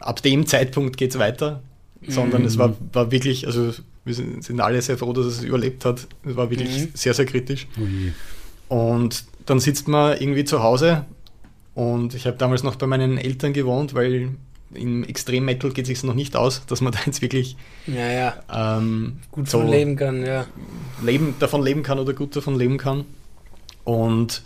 [0.00, 1.62] ab dem Zeitpunkt geht es weiter,
[2.06, 3.72] sondern es war, war wirklich, also
[4.04, 6.06] wir sind, sind alle sehr froh, dass es überlebt hat.
[6.24, 6.88] Es war wirklich Mhm.
[6.94, 7.66] sehr, sehr kritisch.
[7.78, 8.12] Oh je.
[8.68, 11.04] Und dann sitzt man irgendwie zu Hause
[11.74, 14.30] und ich habe damals noch bei meinen Eltern gewohnt, weil
[14.74, 17.56] im Extrem-Metal geht es sich noch nicht aus, dass man da jetzt wirklich
[17.86, 18.10] ja,
[18.52, 20.46] ja, ähm, gut so leben kann, ja.
[21.02, 23.04] leben, davon leben kann oder gut davon leben kann.
[23.84, 24.42] Und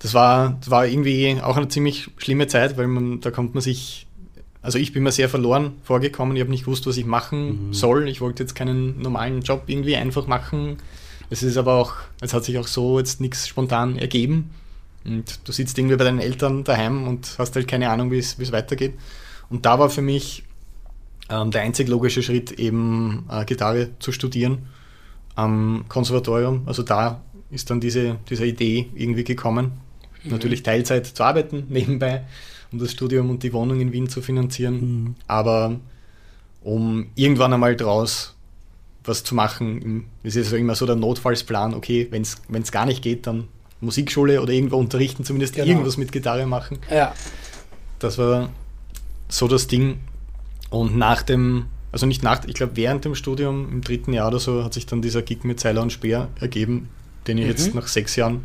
[0.00, 3.62] das war, das war irgendwie auch eine ziemlich schlimme Zeit, weil man, da kommt man
[3.62, 4.06] sich,
[4.62, 8.08] also ich bin mir sehr verloren vorgekommen, ich habe nicht gewusst, was ich machen soll.
[8.08, 10.78] Ich wollte jetzt keinen normalen Job irgendwie einfach machen.
[11.30, 14.50] Es ist aber auch, es hat sich auch so jetzt nichts spontan ergeben.
[15.04, 18.52] Und du sitzt irgendwie bei deinen Eltern daheim und hast halt keine Ahnung, wie es
[18.52, 18.94] weitergeht.
[19.48, 20.44] Und da war für mich
[21.30, 24.66] ähm, der einzig logische Schritt, eben äh, Gitarre zu studieren
[25.34, 26.62] am Konservatorium.
[26.66, 29.72] Also da ist dann diese, diese Idee irgendwie gekommen.
[30.24, 32.24] Natürlich Teilzeit zu arbeiten nebenbei,
[32.72, 35.16] um das Studium und die Wohnung in Wien zu finanzieren.
[35.26, 35.78] Aber
[36.62, 38.34] um irgendwann einmal draus
[39.04, 43.26] was zu machen, es ist immer so der Notfallsplan, okay, wenn es gar nicht geht,
[43.26, 43.48] dann
[43.80, 45.66] Musikschule oder irgendwo unterrichten, zumindest Genau.
[45.68, 46.78] irgendwas mit Gitarre machen.
[46.90, 47.14] Ja,
[48.00, 48.50] Das war
[49.28, 49.98] so das Ding.
[50.70, 54.38] Und nach dem, also nicht nach, ich glaube während dem Studium, im dritten Jahr oder
[54.40, 56.90] so, hat sich dann dieser Gig mit Seiler und Speer ergeben,
[57.26, 57.50] den ich Mhm.
[57.50, 58.42] jetzt nach sechs Jahren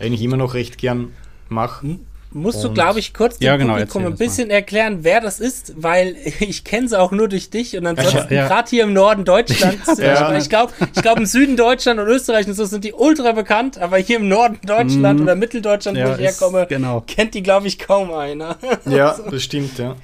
[0.00, 1.08] eigentlich immer noch recht gern
[1.48, 1.98] mache.
[2.34, 5.74] Musst du, glaube ich, kurz dem Ja, genau, Publikum ein bisschen erklären, wer das ist,
[5.76, 8.46] weil ich kenne sie auch nur durch dich und ansonsten Ja.
[8.48, 10.32] gerade hier im Norden Deutschlands, Ja.
[10.32, 13.32] äh, ich glaube, ich glaub, im Süden Deutschland und Österreich und so sind die ultra
[13.32, 15.24] bekannt, aber hier im Norden Deutschland Mhm.
[15.24, 17.02] oder Mitteldeutschland, Ja, wo ich ist- herkomme, genau.
[17.06, 18.56] kennt die, glaube ich, kaum einer.
[18.86, 19.96] Ja, das stimmt, ja.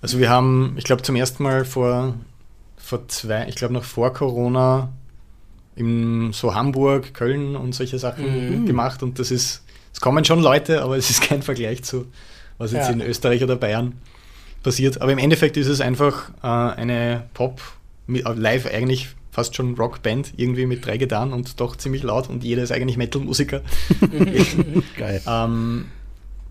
[0.00, 2.14] Also wir haben, ich glaube zum ersten Mal vor,
[2.76, 4.90] vor zwei, ich glaube noch vor Corona
[5.74, 8.66] in so Hamburg, Köln und solche Sachen Mhm.
[8.66, 12.06] gemacht und das ist, es kommen schon Leute, aber es ist kein Vergleich zu,
[12.58, 12.92] was jetzt Ja.
[12.92, 13.92] in Österreich oder Bayern
[14.62, 15.00] passiert.
[15.02, 17.60] Aber im Endeffekt ist es einfach äh, eine Pop,
[18.06, 22.28] mit, äh, live eigentlich fast schon Rockband, irgendwie mit drei Gitarren und doch ziemlich laut
[22.28, 23.62] und jeder ist eigentlich Metal-Musiker.
[24.96, 25.22] Geil.
[25.26, 25.86] Ähm,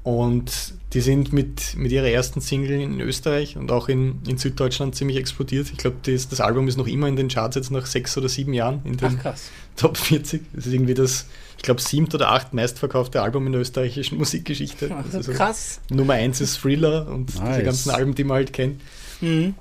[0.04, 0.52] und
[0.94, 5.18] die sind mit, mit ihrer ersten Single in Österreich und auch in, in Süddeutschland ziemlich
[5.18, 5.70] explodiert.
[5.72, 8.28] Ich glaube, das, das Album ist noch immer in den Charts jetzt nach sechs oder
[8.28, 9.50] sieben Jahren in den Ach krass.
[9.78, 10.42] Top 40.
[10.54, 14.94] Das ist irgendwie das, ich glaube, siebte oder acht meistverkaufte Album in der österreichischen Musikgeschichte.
[14.94, 15.80] Also Also krass.
[15.90, 17.64] Nummer eins ist Thriller und diese Nice.
[17.64, 18.82] ganzen Alben, die man halt kennt.
[19.22, 19.56] Mhm.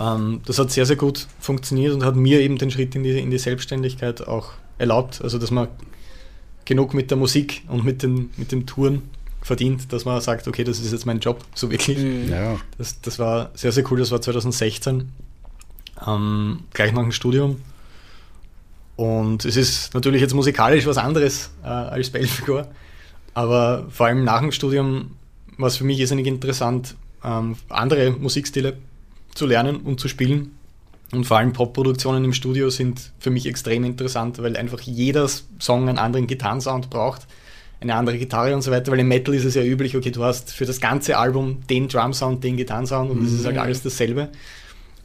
[0.00, 3.18] Ähm, das hat sehr, sehr gut funktioniert und hat mir eben den Schritt in die,
[3.18, 5.20] in die Selbstständigkeit auch erlaubt.
[5.22, 5.68] Also, dass man
[6.64, 9.02] genug mit der Musik und mit, den, mit dem Touren
[9.42, 11.98] verdient, dass man sagt, okay, das ist jetzt mein Job, so wirklich.
[11.98, 12.30] Mhm.
[12.30, 12.56] Ja.
[12.78, 13.98] Das, das war sehr, sehr cool.
[13.98, 15.10] Das war 2016,
[16.06, 17.60] ähm, gleich nach dem Studium.
[18.96, 22.68] Und es ist natürlich jetzt musikalisch was anderes äh, als Belfigur,
[23.32, 25.12] aber vor allem nach dem Studium
[25.56, 28.76] war es für mich irrsinnig interessant, ähm, andere Musikstile
[29.34, 30.56] zu lernen und zu spielen.
[31.12, 35.88] Und vor allem Popproduktionen im Studio sind für mich extrem interessant, weil einfach jeder Song
[35.88, 37.26] einen anderen Gitarrensound braucht,
[37.80, 40.22] eine andere Gitarre und so weiter, weil im Metal ist es ja üblich, okay, du
[40.22, 43.62] hast für das ganze Album den Drumsound, den Gitarrensound und es ist halt mhm.
[43.62, 44.28] alles dasselbe.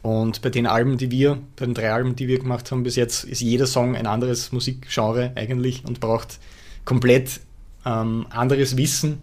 [0.02, 2.94] Und bei den Alben, die wir, bei den drei Alben, die wir gemacht haben bis
[2.96, 6.38] jetzt, ist jeder Song ein anderes Musikgenre eigentlich und braucht
[6.84, 7.40] komplett
[7.84, 9.18] ähm, anderes Wissen,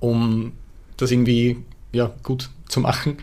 [0.00, 0.52] um
[0.96, 1.58] das irgendwie
[1.92, 3.18] ja, gut zu machen.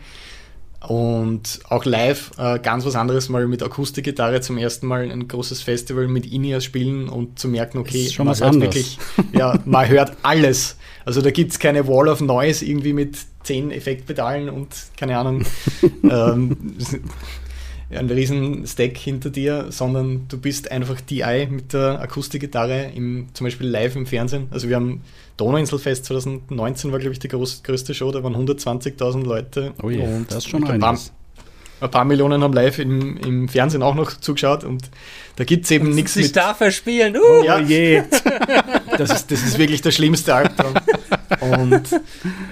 [0.87, 5.61] Und auch live äh, ganz was anderes, mal mit Akustikgitarre zum ersten Mal ein großes
[5.61, 8.97] Festival mit Ineas spielen und zu merken, okay, man hört wirklich,
[9.33, 10.77] ja, man hört alles.
[11.05, 15.45] Also da gibt es keine Wall of Noise irgendwie mit zehn Effektpedalen und keine Ahnung,
[16.03, 16.75] ähm,
[17.91, 23.45] ein riesen Stack hinter dir, sondern du bist einfach DI mit der Akustikgitarre, im, zum
[23.45, 24.47] Beispiel live im Fernsehen.
[24.51, 25.01] Also wir haben
[25.37, 29.73] Donauinselfest 2019 war, glaube ich, die groß, größte Show, da waren 120.000 Leute.
[29.83, 30.97] Oh je, und das ist schon ein paar,
[31.81, 34.89] ein paar Millionen haben live im, im Fernsehen auch noch zugeschaut und
[35.35, 36.35] da gibt es eben nichts sich mit...
[36.37, 37.43] da verspielen, uh.
[37.43, 38.03] Ja, je.
[38.97, 40.73] Das ist, das ist wirklich der schlimmste Albtraum.
[41.41, 41.83] Und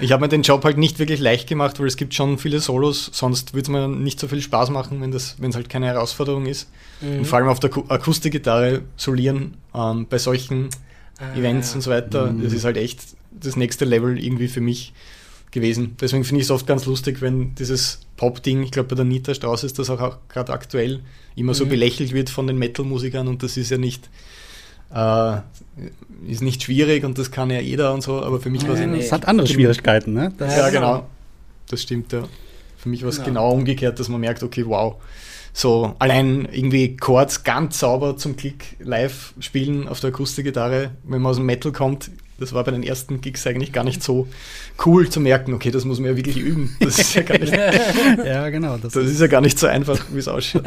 [0.01, 2.59] ich habe mir den Job halt nicht wirklich leicht gemacht, weil es gibt schon viele
[2.59, 6.45] Solos, sonst würde es mir nicht so viel Spaß machen, wenn es halt keine Herausforderung
[6.45, 6.69] ist.
[7.01, 7.19] Mhm.
[7.19, 10.69] Und vor allem auf der Akustikgitarre solieren ähm, bei solchen
[11.19, 11.75] ah, Events ja.
[11.75, 12.43] und so weiter, mhm.
[12.43, 14.93] das ist halt echt das nächste Level irgendwie für mich
[15.51, 15.95] gewesen.
[16.01, 19.33] Deswegen finde ich es oft ganz lustig, wenn dieses Pop-Ding, ich glaube bei der Nita
[19.33, 21.01] Strauß ist das auch gerade aktuell,
[21.35, 21.57] immer mhm.
[21.57, 24.09] so belächelt wird von den Metal-Musikern und das ist ja nicht
[24.93, 25.37] äh,
[26.27, 29.05] ist nicht schwierig und das kann ja jeder und so, aber für mich war es.
[29.05, 30.31] Es hat andere Schwierigkeiten, ne?
[30.37, 31.07] Das ja, genau.
[31.69, 32.23] Das stimmt, ja.
[32.77, 33.27] Für mich war es genau.
[33.27, 34.95] genau umgekehrt, dass man merkt, okay, wow,
[35.53, 41.29] so allein irgendwie Chords ganz sauber zum Klick live spielen auf der Akustikgitarre, wenn man
[41.29, 42.11] aus dem Metal kommt,
[42.43, 44.27] das war bei den ersten Gigs eigentlich gar nicht so
[44.85, 46.75] cool zu merken, okay, das muss man ja wirklich üben.
[46.79, 47.53] Das ist ja gar nicht,
[48.25, 50.63] ja, genau, das, das ist ja gar nicht so einfach, wie es ausschaut.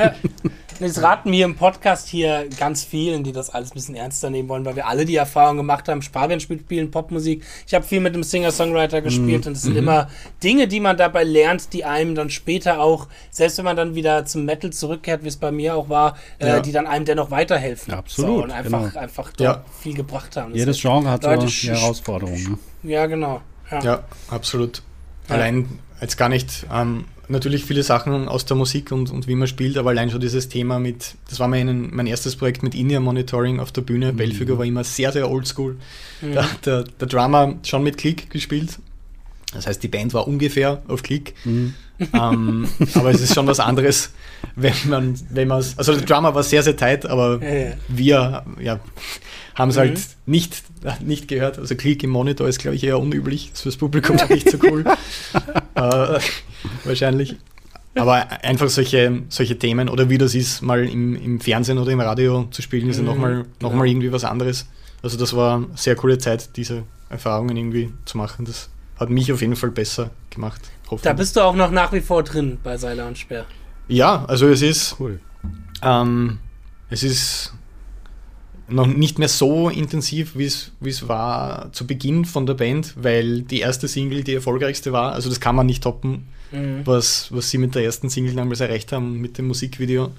[0.81, 4.49] Jetzt raten wir im Podcast hier ganz vielen, die das alles ein bisschen ernster nehmen
[4.49, 7.45] wollen, weil wir alle die Erfahrung gemacht haben, Sparien spielen Popmusik.
[7.67, 9.49] Ich habe viel mit einem Singer-Songwriter gespielt mhm.
[9.49, 9.79] und es sind mhm.
[9.79, 10.09] immer
[10.43, 14.27] Dinge, die man dabei lernt, die einem dann später auch, selbst wenn man dann wieder
[14.27, 16.57] zum Metal zurückkehrt, wie es bei mir auch war, äh, ja.
[16.59, 17.93] äh, die dann einem dennoch weiterhelfen.
[17.93, 18.37] Ja, absolut.
[18.37, 19.01] So, und einfach, genau.
[19.01, 19.65] einfach ja.
[19.81, 20.53] viel gebracht haben.
[20.53, 22.43] Das Jedes Genre hat Leute, so eine Herausforderung.
[22.43, 22.59] Ne?
[22.91, 23.41] Ja, genau.
[23.71, 24.83] Ja, ja absolut.
[25.29, 25.69] Allein
[26.01, 29.77] jetzt gar nicht ähm, natürlich viele Sachen aus der Musik und, und wie man spielt,
[29.77, 33.61] aber allein schon dieses Thema mit, das war mein, mein erstes Projekt mit In-Ear Monitoring
[33.61, 34.13] auf der Bühne.
[34.13, 34.17] Mhm.
[34.17, 35.77] Belfiger war immer sehr, sehr oldschool.
[36.21, 36.33] Mhm.
[36.33, 38.79] Der, der, der Drummer schon mit Klick gespielt.
[39.53, 41.35] Das heißt, die Band war ungefähr auf Klick.
[41.45, 41.75] Mhm.
[42.13, 44.11] Ähm, aber es ist schon was anderes,
[44.55, 47.73] wenn man, wenn man also der Drummer war sehr, sehr tight, aber ja, ja.
[47.89, 48.81] wir ja,
[49.55, 49.97] haben es halt mhm.
[49.97, 50.65] halt nicht,
[51.01, 51.59] nicht gehört.
[51.59, 53.49] Also Klick im Monitor ist, glaube ich, eher unüblich.
[53.51, 54.85] Das ist fürs Publikum nicht so cool.
[55.75, 56.19] äh,
[56.85, 57.37] wahrscheinlich.
[57.95, 62.01] Aber einfach solche, solche Themen oder wie das ist, mal im, im Fernsehen oder im
[62.01, 64.67] Radio zu spielen, ist ja nochmal noch mal irgendwie was anderes.
[65.03, 68.45] Also das war eine sehr coole Zeit, diese Erfahrungen irgendwie zu machen.
[68.45, 70.61] Das hat mich auf jeden Fall besser gemacht.
[71.03, 73.47] Da bist du auch noch nach wie vor drin bei Seiler und Speer.
[73.89, 75.21] Ja, also es ist cool.
[75.83, 76.39] Ähm,
[76.91, 77.55] es ist
[78.69, 83.61] noch nicht mehr so intensiv, wie es war zu Beginn von der Band, weil die
[83.61, 85.13] erste Single die erfolgreichste war.
[85.13, 86.83] Also das kann man nicht toppen, mhm.
[86.85, 90.11] was, was sie mit der ersten Single damals erreicht haben, mit dem Musikvideo.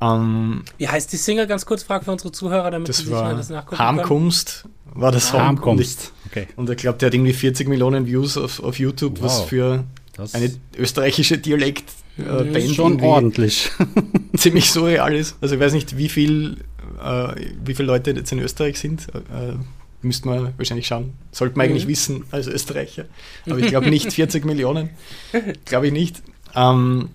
[0.00, 1.46] Ähm, wie heißt die Single?
[1.46, 5.20] Ganz kurz Frage für unsere Zuhörer, damit das sie sich das nachgucken Harmkunst war der
[5.20, 5.40] Song.
[5.40, 6.12] Harmkunst.
[6.24, 6.48] Und ich, okay.
[6.56, 9.24] und ich glaube, der hat irgendwie 40 Millionen Views auf, auf YouTube, wow.
[9.24, 9.84] was für
[10.16, 11.84] das eine österreichische Dialekt
[12.16, 13.70] äh, Band schon ordentlich.
[14.36, 15.36] ziemlich surreal ist.
[15.40, 16.58] Also ich weiß nicht, wie viel,
[17.02, 17.28] äh,
[17.64, 19.08] wie viele Leute jetzt in Österreich sind.
[19.14, 19.54] Äh,
[20.02, 21.14] müsste man wahrscheinlich schauen.
[21.32, 21.72] Sollte man mhm.
[21.72, 23.06] eigentlich wissen als Österreicher.
[23.46, 24.90] Aber ich glaube nicht 40 Millionen.
[25.64, 26.22] Glaube ich nicht.
[26.54, 27.08] Ähm,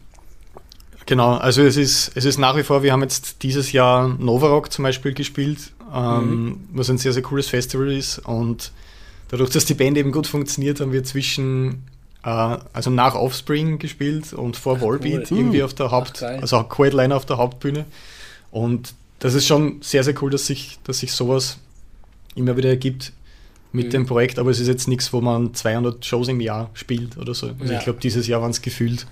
[1.09, 4.71] genau, also es ist, es ist nach wie vor, wir haben jetzt dieses Jahr Novarock
[4.71, 6.59] zum Beispiel gespielt, ähm, mhm.
[6.71, 8.19] was ein sehr, sehr cooles Festival ist.
[8.19, 8.71] Und
[9.29, 11.83] dadurch, dass die Band eben gut funktioniert, haben wir zwischen
[12.23, 15.39] äh, also nach Offspring gespielt und vor Ach, Volbeat cool.
[15.39, 17.85] irgendwie auf der Haupt, Ach, also Co-Headliner auf der Hauptbühne.
[18.51, 21.57] Und das ist schon sehr, sehr cool, dass sich, dass sich sowas
[22.35, 23.13] immer wieder ergibt
[23.71, 23.91] mit mhm.
[23.91, 27.33] dem Projekt, aber es ist jetzt nichts, wo man 200 Shows im Jahr spielt oder
[27.33, 27.47] so.
[27.59, 27.79] Also ja.
[27.79, 29.07] ich glaube, dieses Jahr waren es gefühlt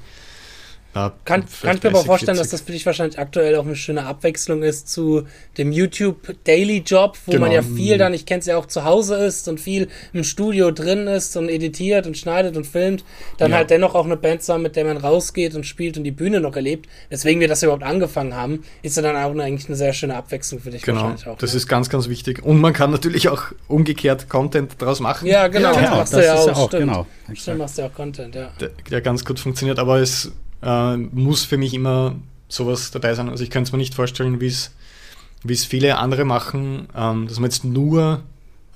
[0.97, 2.39] Ja, kann, kann ich mir aber vorstellen, 40.
[2.39, 5.27] dass das für dich wahrscheinlich aktuell auch eine schöne Abwechslung ist zu
[5.59, 7.45] dem YouTube Daily Job, wo genau.
[7.45, 10.23] man ja viel dann, ich kenne es ja auch zu Hause ist und viel im
[10.23, 13.05] Studio drin ist und editiert und schneidet und filmt,
[13.37, 13.57] dann ja.
[13.57, 16.39] halt dennoch auch eine Band zusammen, mit der man rausgeht und spielt und die Bühne
[16.39, 16.89] noch erlebt.
[17.11, 20.59] Deswegen wir das überhaupt angefangen haben, ist ja dann auch eigentlich eine sehr schöne Abwechslung
[20.59, 21.01] für dich genau.
[21.01, 21.37] wahrscheinlich auch.
[21.37, 21.57] Das ne?
[21.57, 22.43] ist ganz, ganz wichtig.
[22.43, 25.27] Und man kann natürlich auch umgekehrt Content daraus machen.
[25.27, 25.73] Ja, genau.
[25.73, 25.97] Ja, genau.
[25.97, 26.87] Das, das ja auch, auch, stimmt.
[26.87, 27.05] genau.
[27.35, 28.49] Stimmt, machst du ja auch Content, ja.
[28.59, 30.31] Der, der ganz gut funktioniert, aber es
[30.61, 32.15] äh, muss für mich immer
[32.47, 33.29] sowas dabei sein.
[33.29, 37.49] Also ich kann es mir nicht vorstellen, wie es viele andere machen, ähm, dass man
[37.49, 38.23] jetzt nur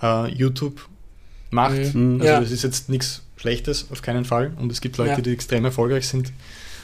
[0.02, 0.88] äh, YouTube
[1.50, 1.96] macht.
[1.96, 2.20] Mhm.
[2.22, 2.39] Also ja.
[2.39, 4.54] das ist jetzt nichts Schlechtes, auf keinen Fall.
[4.60, 5.22] Und es gibt Leute, ja.
[5.22, 6.32] die extrem erfolgreich sind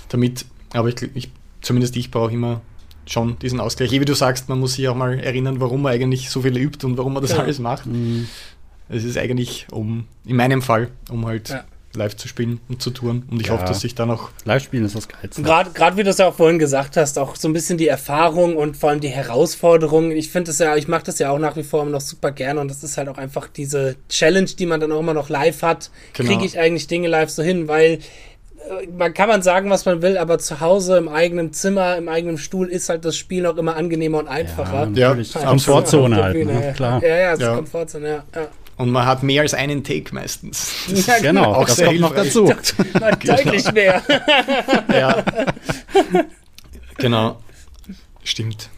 [0.10, 0.46] damit.
[0.74, 1.30] Aber ich, ich
[1.62, 2.62] zumindest ich brauche immer
[3.06, 3.92] schon diesen Ausgleich.
[3.92, 6.86] Wie du sagst, man muss sich auch mal erinnern, warum man eigentlich so viel übt
[6.86, 7.40] und warum man das ja.
[7.40, 7.86] alles macht.
[7.86, 8.28] Mhm.
[8.90, 11.50] Es ist eigentlich um, in meinem Fall, um halt
[11.94, 13.24] live zu spielen und zu touren.
[13.30, 13.54] Und ich ja.
[13.54, 14.30] hoffe, dass sich da noch.
[14.46, 15.42] Live-Spielen ist das Geilste.
[15.42, 18.56] Gerade wie du es ja auch vorhin gesagt hast, auch so ein bisschen die Erfahrung
[18.56, 20.12] und vor allem die Herausforderung.
[20.12, 22.32] Ich finde das ja, ich mache das ja auch nach wie vor immer noch super
[22.32, 25.30] gerne und das ist halt auch einfach diese Challenge, die man dann auch immer noch
[25.30, 25.90] live hat.
[26.14, 26.30] Genau.
[26.30, 30.02] Kriege ich eigentlich Dinge live so hin, weil äh, man kann man sagen, was man
[30.02, 33.58] will, aber zu Hause im eigenen Zimmer, im eigenen Stuhl ist halt das Spiel auch
[33.58, 34.90] immer angenehmer und einfacher.
[34.94, 36.74] Ja, ja Komfortzone halt, ne?
[36.76, 37.02] klar.
[37.02, 37.56] Ja, ja, ja.
[37.56, 38.24] Komfortzone, ja.
[38.36, 38.48] ja.
[38.78, 40.72] Und man hat mehr als einen Take meistens.
[40.88, 42.46] Das ja, genau, auch das kommt noch dazu.
[42.94, 43.72] Deutlich genau.
[43.74, 44.04] mehr.
[44.94, 45.24] ja.
[47.00, 47.40] Genau.
[48.24, 48.72] Stimmt.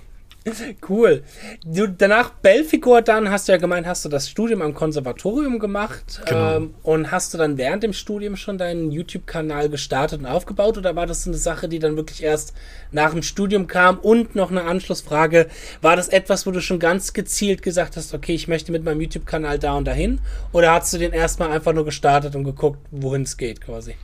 [0.88, 1.24] Cool.
[1.66, 6.22] Du, danach Belfigur, dann hast du ja gemeint, hast du das Studium am Konservatorium gemacht
[6.26, 6.58] genau.
[6.58, 10.96] ähm, und hast du dann während dem Studium schon deinen YouTube-Kanal gestartet und aufgebaut oder
[10.96, 12.54] war das eine Sache, die dann wirklich erst
[12.92, 14.00] nach dem Studium kam?
[14.00, 15.48] Und noch eine Anschlussfrage,
[15.82, 19.02] war das etwas, wo du schon ganz gezielt gesagt hast, okay, ich möchte mit meinem
[19.02, 20.20] YouTube-Kanal da und dahin
[20.52, 23.96] oder hast du den erstmal einfach nur gestartet und geguckt, wohin es geht quasi?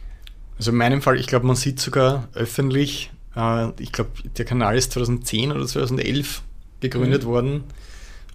[0.58, 4.78] Also in meinem Fall, ich glaube, man sieht sogar öffentlich, äh, ich glaube, der Kanal
[4.78, 6.42] ist 2010 oder 2011
[6.80, 7.28] gegründet mhm.
[7.28, 7.64] worden.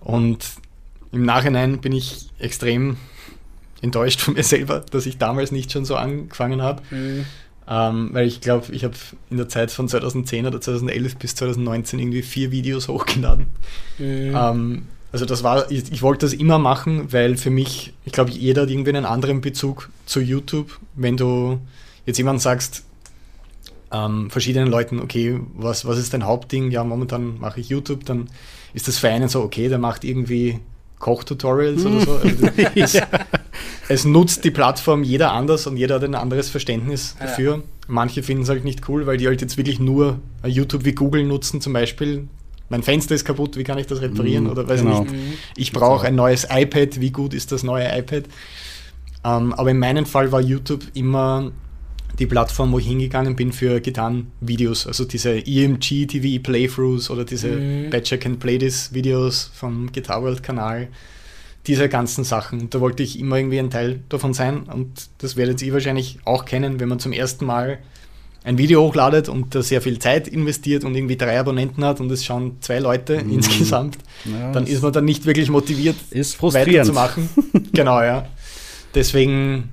[0.00, 0.44] Und
[1.12, 2.96] im Nachhinein bin ich extrem
[3.82, 6.82] enttäuscht von mir selber, dass ich damals nicht schon so angefangen habe.
[6.90, 7.24] Mhm.
[7.68, 8.94] Ähm, weil ich glaube, ich habe
[9.30, 13.46] in der Zeit von 2010 oder 2011 bis 2019 irgendwie vier Videos hochgeladen.
[13.98, 14.34] Mhm.
[14.34, 14.82] Ähm,
[15.12, 18.62] also das war, ich, ich, wollte das immer machen, weil für mich, ich glaube, jeder
[18.62, 20.78] hat irgendwie einen anderen Bezug zu YouTube.
[20.94, 21.60] Wenn du
[22.06, 22.84] jetzt jemand sagst,
[23.92, 26.70] ähm, verschiedenen Leuten, okay, was, was ist dein Hauptding?
[26.70, 28.28] Ja, momentan mache ich YouTube, dann
[28.72, 30.60] ist das für einen so, okay, der macht irgendwie
[31.00, 32.12] Kochtutorials oder so.
[32.12, 33.06] Also es, ja.
[33.88, 37.26] es, nutzt die Plattform jeder anders und jeder hat ein anderes Verständnis ja.
[37.26, 37.62] dafür.
[37.88, 41.24] Manche finden es halt nicht cool, weil die halt jetzt wirklich nur YouTube wie Google
[41.24, 42.28] nutzen, zum Beispiel.
[42.68, 44.44] Mein Fenster ist kaputt, wie kann ich das reparieren?
[44.44, 45.02] Mhm, oder weiß genau.
[45.02, 45.14] nicht.
[45.56, 48.24] Ich brauche ein neues iPad, wie gut ist das neue iPad?
[49.24, 51.50] Ähm, aber in meinem Fall war YouTube immer
[52.20, 57.48] die Plattform, wo ich hingegangen bin für Gitarrenvideos, also diese EMG TV Playthroughs oder diese
[57.48, 57.90] mhm.
[57.90, 60.88] Badger Can Play This Videos vom Guitar World Kanal,
[61.66, 62.68] diese ganzen Sachen.
[62.68, 66.44] Da wollte ich immer irgendwie ein Teil davon sein und das werdet ihr wahrscheinlich auch
[66.44, 67.78] kennen, wenn man zum ersten Mal
[68.44, 72.10] ein Video hochladet und da sehr viel Zeit investiert und irgendwie drei Abonnenten hat und
[72.12, 73.32] es schauen zwei Leute mhm.
[73.32, 77.30] insgesamt, ja, dann ist man dann nicht wirklich motiviert, ist weiterzumachen.
[77.72, 78.26] genau, ja.
[78.94, 79.70] Deswegen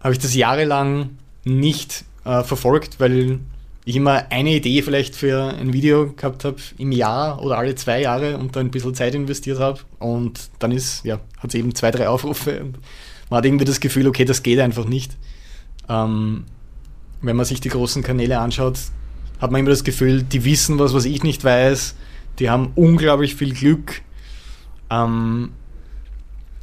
[0.00, 1.10] habe ich das jahrelang
[1.46, 3.40] nicht äh, verfolgt, weil
[3.84, 8.02] ich immer eine Idee vielleicht für ein Video gehabt habe im Jahr oder alle zwei
[8.02, 11.74] Jahre und da ein bisschen Zeit investiert habe und dann ist, ja, hat es eben
[11.74, 12.78] zwei, drei Aufrufe und
[13.30, 15.16] man hat irgendwie das Gefühl, okay, das geht einfach nicht.
[15.88, 16.44] Ähm,
[17.22, 18.78] wenn man sich die großen Kanäle anschaut,
[19.40, 21.94] hat man immer das Gefühl, die wissen was, was ich nicht weiß,
[22.40, 24.02] die haben unglaublich viel Glück.
[24.90, 25.50] Ähm,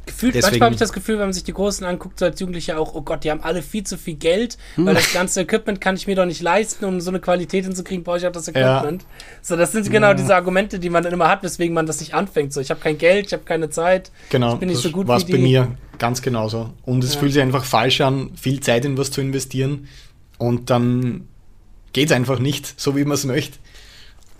[0.06, 2.38] Gefühlt, Deswegen, manchmal habe ich das Gefühl, wenn man sich die Großen anguckt, so als
[2.38, 4.86] Jugendlicher auch, oh Gott, die haben alle viel zu viel Geld, hm.
[4.86, 8.04] weil das ganze Equipment kann ich mir doch nicht leisten, um so eine Qualität hinzukriegen,
[8.04, 9.02] brauche ich auch das Equipment.
[9.02, 9.08] Ja.
[9.42, 10.14] So, das sind genau ja.
[10.14, 12.52] diese Argumente, die man dann immer hat, weswegen man das nicht anfängt.
[12.52, 15.08] So, ich habe kein Geld, ich habe keine Zeit, genau, ich bin nicht so gut
[15.08, 15.32] wie die.
[15.32, 16.70] bei mir ganz genauso.
[16.84, 17.20] Und es ja.
[17.20, 19.88] fühlt sich einfach falsch an, viel Zeit in was zu investieren
[20.38, 21.28] und dann
[21.92, 23.58] geht es einfach nicht, so wie man es möchte.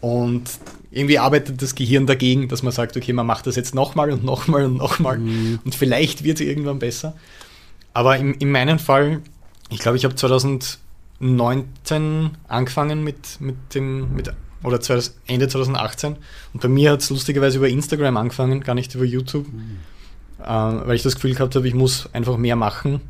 [0.05, 0.45] Und
[0.91, 4.23] irgendwie arbeitet das Gehirn dagegen, dass man sagt, okay, man macht das jetzt nochmal und
[4.23, 5.61] nochmal und nochmal mhm.
[5.65, 7.17] und vielleicht wird es irgendwann besser.
[7.95, 9.23] Aber in, in meinem Fall,
[9.71, 14.31] ich glaube, ich habe 2019 angefangen mit, mit dem, mit,
[14.63, 14.79] oder
[15.27, 16.17] Ende 2018
[16.53, 19.79] und bei mir hat es lustigerweise über Instagram angefangen, gar nicht über YouTube, mhm.
[20.39, 23.01] äh, weil ich das Gefühl gehabt habe, ich muss einfach mehr machen,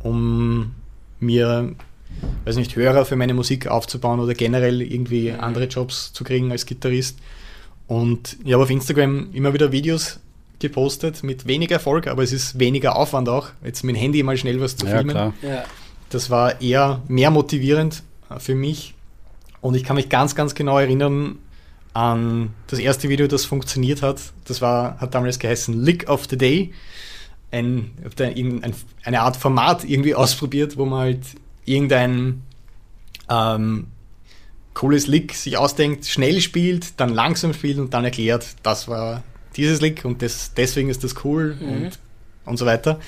[0.00, 0.74] um
[1.20, 1.74] mir
[2.44, 6.66] weiß nicht, Hörer für meine Musik aufzubauen oder generell irgendwie andere Jobs zu kriegen als
[6.66, 7.18] Gitarrist.
[7.86, 10.20] Und ich habe auf Instagram immer wieder Videos
[10.58, 14.36] gepostet mit wenig Erfolg, aber es ist weniger Aufwand auch, jetzt mit dem Handy mal
[14.36, 15.14] schnell was zu filmen.
[15.42, 15.64] Ja,
[16.10, 18.02] das war eher mehr motivierend
[18.38, 18.94] für mich
[19.60, 21.38] Und ich kann mich ganz, ganz genau erinnern
[21.94, 24.20] an das erste Video, das funktioniert hat.
[24.44, 26.72] Das war, hat damals geheißen Lick of the Day.
[27.50, 31.22] Ein, ein, eine Art Format irgendwie ausprobiert, wo man halt
[31.68, 32.42] irgendein
[33.28, 33.88] ähm,
[34.74, 39.22] cooles Lick sich ausdenkt, schnell spielt, dann langsam spielt und dann erklärt, das war
[39.56, 41.68] dieses Lick und das, deswegen ist das cool mhm.
[41.68, 41.98] und,
[42.44, 43.00] und so weiter.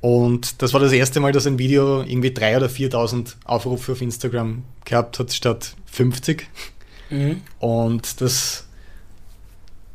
[0.00, 4.02] Und das war das erste Mal, dass ein Video irgendwie 3.000 oder 4.000 Aufrufe auf
[4.02, 6.46] Instagram gehabt hat, statt 50.
[7.08, 7.40] Mhm.
[7.58, 8.66] Und das,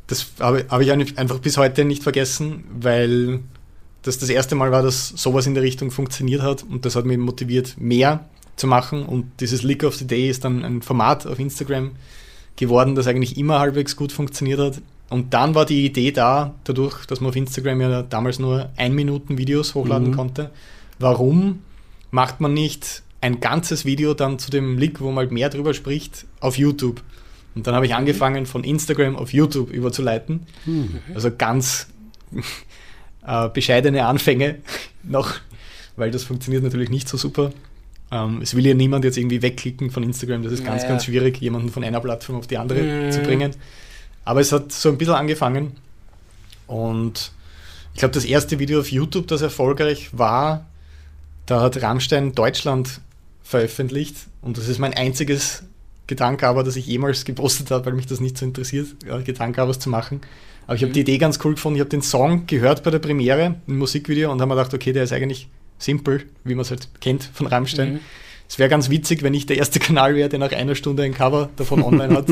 [0.08, 3.40] das habe hab ich einfach bis heute nicht vergessen, weil
[4.02, 7.04] das das erste Mal war, dass sowas in der Richtung funktioniert hat und das hat
[7.04, 8.24] mich motiviert, mehr
[8.56, 9.04] zu machen.
[9.04, 11.92] Und dieses Lick of the Day ist dann ein Format auf Instagram
[12.56, 14.82] geworden, das eigentlich immer halbwegs gut funktioniert hat.
[15.08, 18.94] Und dann war die Idee da, dadurch, dass man auf Instagram ja damals nur ein
[18.94, 20.16] Minuten Videos hochladen mhm.
[20.16, 20.50] konnte.
[20.98, 21.60] Warum
[22.10, 25.74] macht man nicht ein ganzes Video dann zu dem Leak, wo man halt mehr drüber
[25.74, 27.02] spricht, auf YouTube?
[27.54, 30.46] Und dann habe ich angefangen, von Instagram auf YouTube überzuleiten.
[30.64, 31.00] Mhm.
[31.14, 31.88] Also ganz
[33.30, 34.56] äh, bescheidene Anfänge
[35.02, 35.34] noch,
[35.96, 37.52] weil das funktioniert natürlich nicht so super.
[38.10, 40.42] Ähm, es will ja niemand jetzt irgendwie wegklicken von Instagram.
[40.42, 40.94] Das ist ganz, naja.
[40.94, 43.12] ganz schwierig, jemanden von einer Plattform auf die andere mhm.
[43.12, 43.52] zu bringen.
[44.24, 45.76] Aber es hat so ein bisschen angefangen.
[46.66, 47.32] Und
[47.94, 50.66] ich glaube, das erste Video auf YouTube, das erfolgreich war,
[51.46, 53.00] da hat Rammstein Deutschland
[53.42, 54.16] veröffentlicht.
[54.42, 55.62] Und das ist mein einziges
[56.06, 58.88] Gedankenhaber, das ich jemals gepostet habe, weil mich das nicht so interessiert,
[59.24, 60.20] Gedankenhabers zu machen.
[60.66, 60.94] Aber ich habe mhm.
[60.94, 61.76] die Idee ganz cool gefunden.
[61.76, 64.92] Ich habe den Song gehört bei der Premiere, ein Musikvideo, und habe mir gedacht, okay,
[64.92, 65.48] der ist eigentlich
[65.78, 67.94] simpel, wie man es halt kennt von Rammstein.
[67.94, 68.00] Mhm.
[68.48, 71.14] Es wäre ganz witzig, wenn ich der erste Kanal wäre, der nach einer Stunde ein
[71.14, 72.26] Cover davon online hat.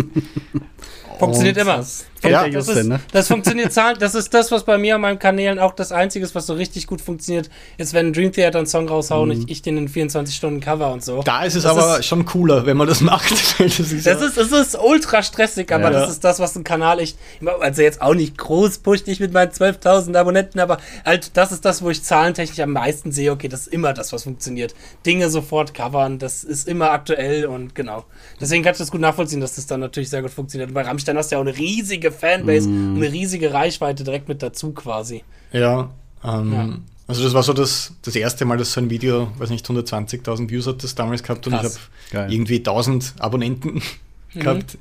[1.18, 1.85] Funktioniert immer.
[2.23, 3.01] Das, ja, das, ist, ne?
[3.12, 6.35] das funktioniert Das ist das, was bei mir an meinen Kanälen auch das Einzige ist,
[6.35, 9.45] was so richtig gut funktioniert, ist, wenn Dream Theater einen Song raushauen und mhm.
[9.45, 11.23] ich, ich den in 24 Stunden Cover und so.
[11.23, 13.31] Da ist es das aber ist, schon cooler, wenn man das macht.
[13.61, 16.01] das ist, das, ist, das ist ultra stressig, aber ja.
[16.01, 17.19] das ist das, was ein Kanal echt,
[17.61, 21.64] also jetzt auch nicht groß pusht, ich mit meinen 12.000 Abonnenten, aber halt, das ist
[21.64, 24.75] das, wo ich zahlentechnisch am meisten sehe, okay, das ist immer das, was funktioniert.
[25.07, 28.05] Dinge sofort covern, das ist immer aktuell und genau.
[28.41, 30.73] Deswegen kann ich das gut nachvollziehen, dass das dann natürlich sehr gut funktioniert.
[30.75, 32.96] Bei Rammstein hast du ja auch eine riesige Fanbase mm.
[32.96, 35.22] und eine riesige Reichweite direkt mit dazu quasi.
[35.52, 35.90] Ja,
[36.24, 36.68] ähm, ja.
[37.06, 40.50] Also das war so das, das erste Mal, dass so ein Video, weiß nicht, 120.000
[40.50, 41.80] Views hat das damals gehabt und Krass.
[42.11, 43.74] ich habe irgendwie 1000 Abonnenten
[44.34, 44.40] mhm.
[44.40, 44.78] gehabt.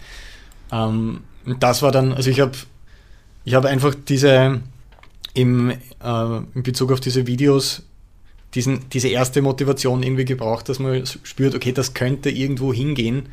[0.72, 2.52] Ähm, und das war dann, also ich habe
[3.46, 4.60] ich hab einfach diese,
[5.34, 7.84] im, äh, in Bezug auf diese Videos,
[8.56, 13.30] diesen, diese erste Motivation irgendwie gebraucht, dass man spürt, okay, das könnte irgendwo hingehen.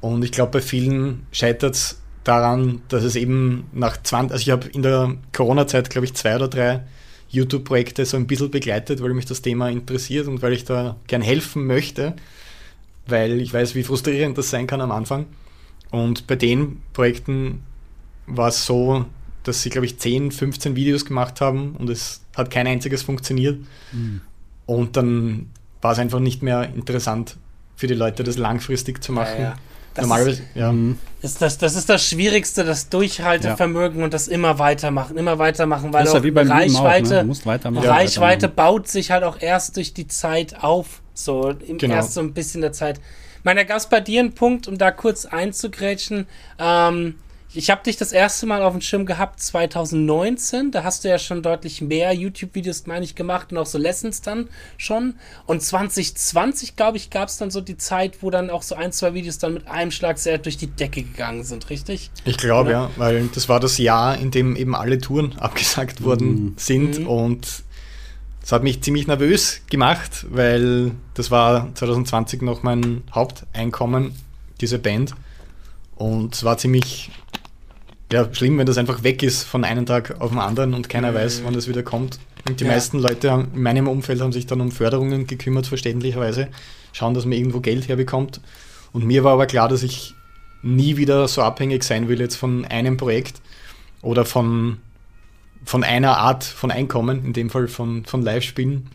[0.00, 4.50] Und ich glaube, bei vielen scheitert es daran, dass es eben nach 20, also ich
[4.50, 6.82] habe in der Corona-Zeit, glaube ich, zwei oder drei
[7.30, 11.22] YouTube-Projekte so ein bisschen begleitet, weil mich das Thema interessiert und weil ich da gern
[11.22, 12.14] helfen möchte,
[13.06, 15.26] weil ich weiß, wie frustrierend das sein kann am Anfang.
[15.90, 17.62] Und bei den Projekten
[18.26, 19.06] war es so,
[19.44, 23.58] dass sie, glaube ich, 10, 15 Videos gemacht haben und es hat kein einziges funktioniert.
[23.92, 24.20] Mhm.
[24.66, 25.50] Und dann
[25.80, 27.36] war es einfach nicht mehr interessant
[27.74, 29.38] für die Leute, das langfristig zu machen.
[29.38, 29.56] Ja, ja.
[30.00, 30.72] Das Normalerweise, ist, ja.
[30.72, 30.98] Mhm.
[31.22, 34.04] Ist das, das ist das Schwierigste, das Durchhaltevermögen ja.
[34.04, 37.36] und das immer weitermachen, immer weitermachen, weil das ist ja wie beim Reichweite, auch, ne?
[37.44, 37.86] weitermachen.
[37.86, 38.56] Reichweite weitermachen.
[38.56, 41.02] baut sich halt auch erst durch die Zeit auf.
[41.12, 41.96] So, im genau.
[41.96, 43.00] erst so ein bisschen der Zeit.
[43.42, 46.26] Meiner Gast bei dir ein Punkt, um da kurz einzugrätschen.
[46.58, 47.16] Ähm,
[47.52, 50.70] ich habe dich das erste Mal auf dem Schirm gehabt 2019.
[50.70, 54.22] Da hast du ja schon deutlich mehr YouTube-Videos, meine ich, gemacht und auch so Lessons
[54.22, 55.14] dann schon.
[55.46, 58.92] Und 2020, glaube ich, gab es dann so die Zeit, wo dann auch so ein,
[58.92, 62.10] zwei Videos dann mit einem Schlag sehr durch die Decke gegangen sind, richtig?
[62.24, 66.28] Ich glaube, ja, weil das war das Jahr, in dem eben alle Touren abgesagt worden
[66.28, 66.54] mhm.
[66.56, 67.00] sind.
[67.00, 67.08] Mhm.
[67.08, 67.64] Und
[68.42, 74.14] das hat mich ziemlich nervös gemacht, weil das war 2020 noch mein Haupteinkommen,
[74.60, 75.14] diese Band.
[75.96, 77.10] Und es war ziemlich
[78.12, 81.12] ja, schlimm, wenn das einfach weg ist von einem Tag auf den anderen und keiner
[81.12, 81.16] mhm.
[81.16, 82.18] weiß, wann das wieder kommt.
[82.48, 82.72] Und die ja.
[82.72, 86.48] meisten Leute in meinem Umfeld haben sich dann um Förderungen gekümmert, verständlicherweise,
[86.92, 88.40] schauen, dass man irgendwo Geld herbekommt.
[88.92, 90.14] Und mir war aber klar, dass ich
[90.62, 93.40] nie wieder so abhängig sein will jetzt von einem Projekt
[94.02, 94.78] oder von,
[95.64, 98.88] von einer Art von Einkommen, in dem Fall von, von Live-Spielen.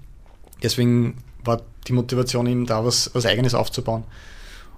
[0.62, 4.04] Deswegen war die Motivation eben da, was, was eigenes aufzubauen.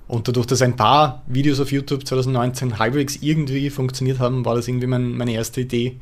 [0.07, 4.67] Und dadurch, dass ein paar Videos auf YouTube 2019 halbwegs irgendwie funktioniert haben, war das
[4.67, 5.99] irgendwie mein, meine erste Idee,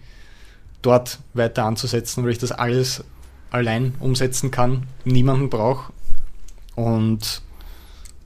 [0.82, 3.03] dort weiter anzusetzen, weil ich das alles
[3.49, 5.91] allein umsetzen kann, niemanden brauche
[6.76, 7.41] und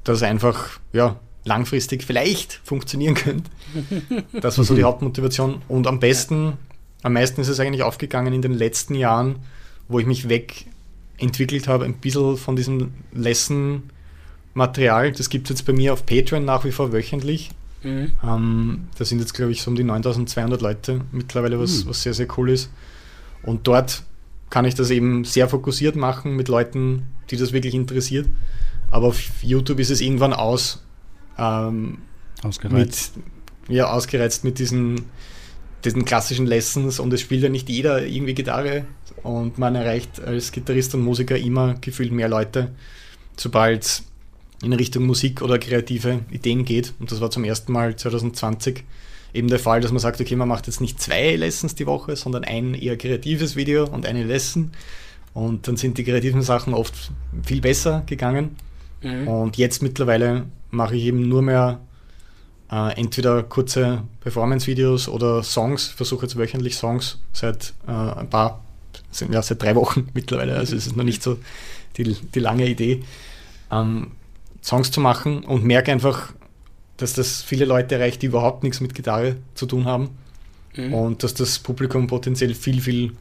[0.03, 3.49] das einfach ja, langfristig vielleicht funktionieren könnte.
[4.41, 5.61] Das war so die Hauptmotivation.
[5.67, 6.53] Und am besten,
[7.03, 9.37] am meisten ist es eigentlich aufgegangen in den letzten Jahren,
[9.87, 13.83] wo ich mich wegentwickelt habe, ein bisschen von diesem Lesson
[14.53, 15.11] Material.
[15.11, 17.51] Das gibt es jetzt bei mir auf Patreon nach wie vor wöchentlich.
[17.83, 18.11] Mhm.
[18.23, 21.89] Ähm, da sind jetzt, glaube ich, so um die 9200 Leute mittlerweile, was, mhm.
[21.89, 22.69] was sehr, sehr cool ist.
[23.43, 24.03] Und dort
[24.49, 28.27] kann ich das eben sehr fokussiert machen mit Leuten, die das wirklich interessiert.
[28.91, 30.83] Aber auf YouTube ist es irgendwann aus.
[31.37, 31.99] Ähm,
[32.43, 33.17] ausgereizt.
[33.17, 35.05] Mit, ja, ausgereizt mit diesen,
[35.85, 38.85] diesen klassischen Lessons und es spielt ja nicht jeder irgendwie Gitarre
[39.23, 42.71] und man erreicht als Gitarrist und Musiker immer gefühlt mehr Leute,
[43.37, 44.03] sobald
[44.61, 46.93] in Richtung Musik oder kreative Ideen geht.
[46.99, 48.83] Und das war zum ersten Mal 2020
[49.33, 52.15] eben der Fall, dass man sagt, okay, man macht jetzt nicht zwei Lessons die Woche,
[52.15, 54.71] sondern ein eher kreatives Video und eine Lesson.
[55.33, 57.11] Und dann sind die kreativen Sachen oft
[57.43, 58.55] viel besser gegangen.
[59.01, 59.27] Mhm.
[59.27, 61.79] Und jetzt mittlerweile mache ich eben nur mehr
[62.71, 68.63] äh, entweder kurze Performance-Videos oder Songs, versuche jetzt wöchentlich Songs seit äh, ein paar,
[69.31, 71.37] ja, seit drei Wochen mittlerweile, also es ist noch nicht so
[71.97, 73.03] die, die lange Idee.
[73.71, 74.11] Ähm,
[74.63, 76.33] Songs zu machen und merke einfach,
[76.97, 80.09] dass das viele Leute erreicht, die überhaupt nichts mit Gitarre zu tun haben.
[80.75, 80.93] Mhm.
[80.93, 83.13] Und dass das Publikum potenziell viel, viel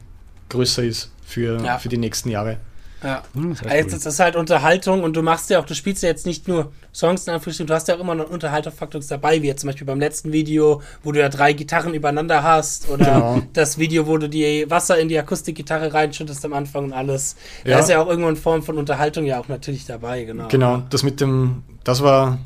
[0.49, 1.77] größer ist für, ja.
[1.77, 2.57] für die nächsten Jahre.
[3.03, 6.03] Ja, hm, das, also das ist halt Unterhaltung und du machst ja auch, du spielst
[6.03, 9.41] ja jetzt nicht nur Songs in Anführungsstrichen, du hast ja auch immer noch Unterhaltungsfaktor dabei,
[9.41, 13.05] wie jetzt zum Beispiel beim letzten Video, wo du ja drei Gitarren übereinander hast oder
[13.05, 13.41] genau.
[13.53, 17.35] das Video, wo du die Wasser in die Akustikgitarre reinschüttest am Anfang und alles.
[17.63, 17.75] Ja.
[17.75, 20.47] Da ist ja auch irgendwo in Form von Unterhaltung ja auch natürlich dabei, genau.
[20.49, 22.37] Genau, das mit dem, das war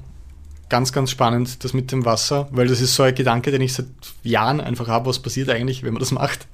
[0.70, 3.74] ganz, ganz spannend, das mit dem Wasser, weil das ist so ein Gedanke, den ich
[3.74, 3.86] seit
[4.24, 6.48] Jahren einfach habe, was passiert eigentlich, wenn man das macht.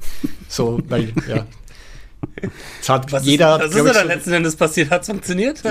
[0.50, 1.46] So, weil, ja,
[2.80, 3.56] das hat Was jeder.
[3.56, 4.90] Ist, was ist denn da letzten Endes passiert?
[4.90, 5.62] Hat es funktioniert?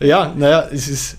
[0.00, 1.16] Ja, naja, es ist.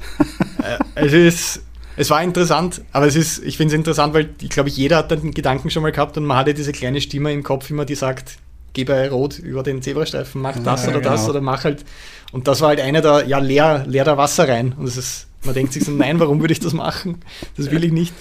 [0.62, 1.62] Äh, es ist.
[1.96, 5.12] Es war interessant, aber es ist, ich finde es interessant, weil ich glaube, jeder hat
[5.12, 7.96] den Gedanken schon mal gehabt und man hatte diese kleine Stimme im Kopf immer, die
[7.96, 8.38] sagt,
[8.72, 11.12] geh bei Rot über den Zebrastreifen, mach das ja, oder genau.
[11.12, 11.84] das oder mach halt.
[12.32, 14.74] Und das war halt einer der, ja, leer, leer da Wasser rein.
[14.78, 17.20] Und es ist, man denkt sich so, nein, warum würde ich das machen?
[17.58, 18.14] Das will ich nicht.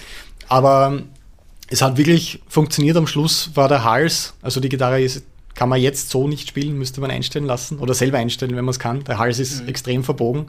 [0.49, 1.03] Aber
[1.69, 2.97] es hat wirklich funktioniert.
[2.97, 5.23] Am Schluss war der Hals, also die Gitarre ist
[5.59, 8.71] kann man jetzt so nicht spielen, müsste man einstellen lassen oder selber einstellen, wenn man
[8.71, 9.03] es kann.
[9.03, 9.67] Der Hals ist mhm.
[9.67, 10.45] extrem verbogen,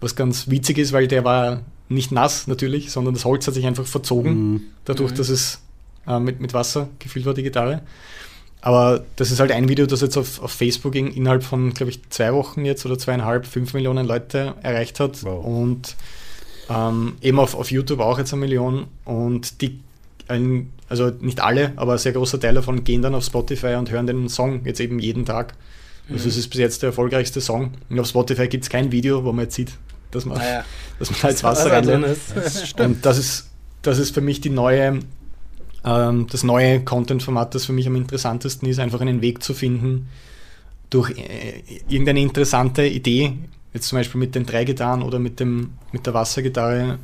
[0.00, 3.64] was ganz witzig ist, weil der war nicht nass natürlich, sondern das Holz hat sich
[3.66, 4.62] einfach verzogen, mhm.
[4.84, 5.14] dadurch, mhm.
[5.14, 5.60] dass es
[6.08, 7.82] äh, mit, mit Wasser gefüllt war, die Gitarre.
[8.62, 11.90] Aber das ist halt ein Video, das jetzt auf, auf Facebook in, innerhalb von, glaube
[11.90, 15.22] ich, zwei Wochen jetzt oder zweieinhalb, fünf Millionen Leute erreicht hat.
[15.22, 15.44] Wow.
[15.44, 15.94] Und
[16.68, 18.88] ähm, eben auf, auf YouTube auch jetzt eine Million.
[19.04, 19.78] Und die
[20.26, 23.90] ein, also nicht alle, aber ein sehr großer Teil davon gehen dann auf Spotify und
[23.90, 25.54] hören den Song jetzt eben jeden Tag.
[26.10, 26.40] Also es mhm.
[26.40, 27.70] ist bis jetzt der erfolgreichste Song.
[27.88, 29.72] Und auf Spotify gibt es kein Video, wo man jetzt sieht,
[30.10, 30.66] dass man, naja.
[30.98, 32.18] dass man da jetzt Wasser reinlädt.
[32.78, 33.48] Und das ist,
[33.80, 34.98] das ist für mich die neue,
[35.82, 40.10] ähm, das neue Content-Format, das für mich am interessantesten ist, einfach einen Weg zu finden,
[40.90, 43.32] durch äh, irgendeine interessante Idee,
[43.72, 46.98] jetzt zum Beispiel mit den drei Gitarren oder mit, dem, mit der Wassergitarre,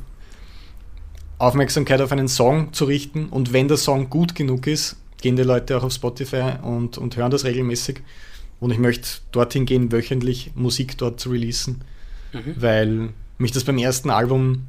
[1.39, 5.43] Aufmerksamkeit auf einen Song zu richten und wenn der Song gut genug ist, gehen die
[5.43, 8.01] Leute auch auf Spotify und, und hören das regelmäßig.
[8.59, 11.81] Und ich möchte dorthin gehen, wöchentlich Musik dort zu releasen,
[12.33, 12.55] mhm.
[12.57, 14.65] weil mich das beim ersten Album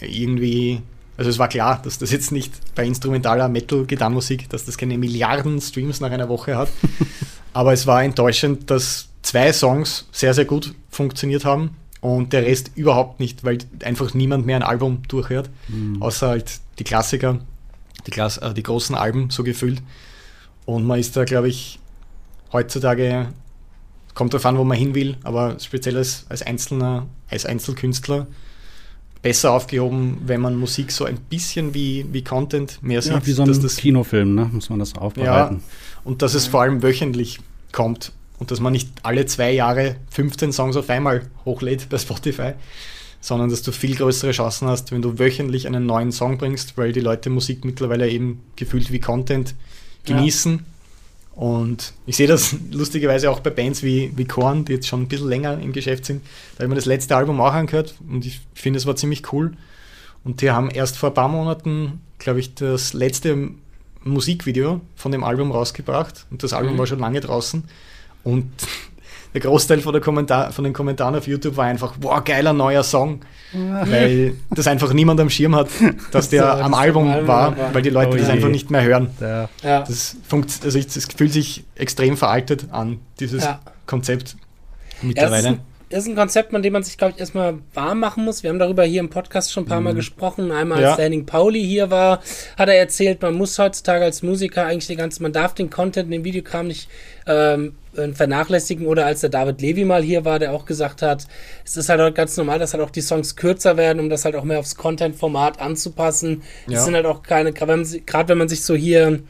[0.00, 0.82] irgendwie,
[1.16, 5.60] also es war klar, dass das jetzt nicht bei instrumentaler Metal-Gitarrenmusik, dass das keine Milliarden
[5.62, 6.68] Streams nach einer Woche hat,
[7.54, 11.70] aber es war enttäuschend, dass zwei Songs sehr, sehr gut funktioniert haben
[12.02, 16.02] und der Rest überhaupt nicht, weil einfach niemand mehr ein Album durchhört, mhm.
[16.02, 17.38] außer halt die Klassiker,
[18.06, 19.80] die, Klass äh, die großen Alben so gefühlt.
[20.66, 21.78] Und man ist da, glaube ich,
[22.52, 23.28] heutzutage,
[24.14, 28.26] kommt darauf an, wo man hin will, aber speziell als, als Einzelner, als Einzelkünstler,
[29.22, 33.12] besser aufgehoben, wenn man Musik so ein bisschen wie, wie Content mehr sieht.
[33.12, 34.50] Ja, wie so ein Kinofilm, ne?
[34.52, 35.56] muss man das aufbereiten.
[35.56, 35.62] Ja,
[36.02, 37.38] und dass es vor allem wöchentlich
[37.70, 38.12] kommt
[38.42, 42.54] und dass man nicht alle zwei Jahre 15 Songs auf einmal hochlädt bei Spotify,
[43.20, 46.90] sondern dass du viel größere Chancen hast, wenn du wöchentlich einen neuen Song bringst, weil
[46.90, 49.54] die Leute Musik mittlerweile eben gefühlt wie Content
[50.06, 50.54] genießen.
[50.54, 51.40] Ja.
[51.40, 55.08] Und ich sehe das lustigerweise auch bei Bands wie, wie Korn, die jetzt schon ein
[55.08, 56.24] bisschen länger im Geschäft sind.
[56.24, 59.32] Da habe ich mir das letzte Album auch angehört und ich finde, es war ziemlich
[59.32, 59.52] cool.
[60.24, 63.50] Und die haben erst vor ein paar Monaten, glaube ich, das letzte
[64.02, 66.78] Musikvideo von dem Album rausgebracht und das Album mhm.
[66.78, 67.62] war schon lange draußen.
[68.24, 68.50] Und
[69.34, 72.82] der Großteil von, der Kommentar von den Kommentaren auf YouTube war einfach, boah, geiler neuer
[72.82, 73.20] Song.
[73.52, 75.68] weil das einfach niemand am Schirm hat,
[76.10, 78.82] dass der so, am Album war, war, weil die Leute oh das einfach nicht mehr
[78.82, 79.10] hören.
[79.20, 79.48] Ja.
[79.62, 83.60] Das, funkt, also das fühlt sich extrem veraltet an, dieses ja.
[83.86, 84.36] Konzept
[85.02, 85.48] mittlerweile.
[85.48, 85.58] Ja,
[85.92, 88.42] ist ein Konzept, an dem man sich, glaube ich, erstmal warm machen muss.
[88.42, 90.50] Wir haben darüber hier im Podcast schon ein paar Mal gesprochen.
[90.50, 90.96] Einmal, als Ja.
[90.96, 92.22] der Henning Pauli hier war,
[92.58, 96.12] hat er erzählt, man muss heutzutage als Musiker eigentlich die ganze, man darf den Content,
[96.12, 96.88] den Videokram nicht
[97.26, 98.86] ähm, äh, vernachlässigen.
[98.86, 101.26] Oder als der David Levy mal hier war, der auch gesagt hat,
[101.64, 104.24] es ist halt auch ganz normal, dass halt auch die Songs kürzer werden, um das
[104.24, 106.42] halt auch mehr aufs Content-Format anzupassen.
[106.66, 106.80] Es Ja.
[106.80, 109.20] sind halt auch keine, gerade wenn, man si- gerade wenn man sich so hier,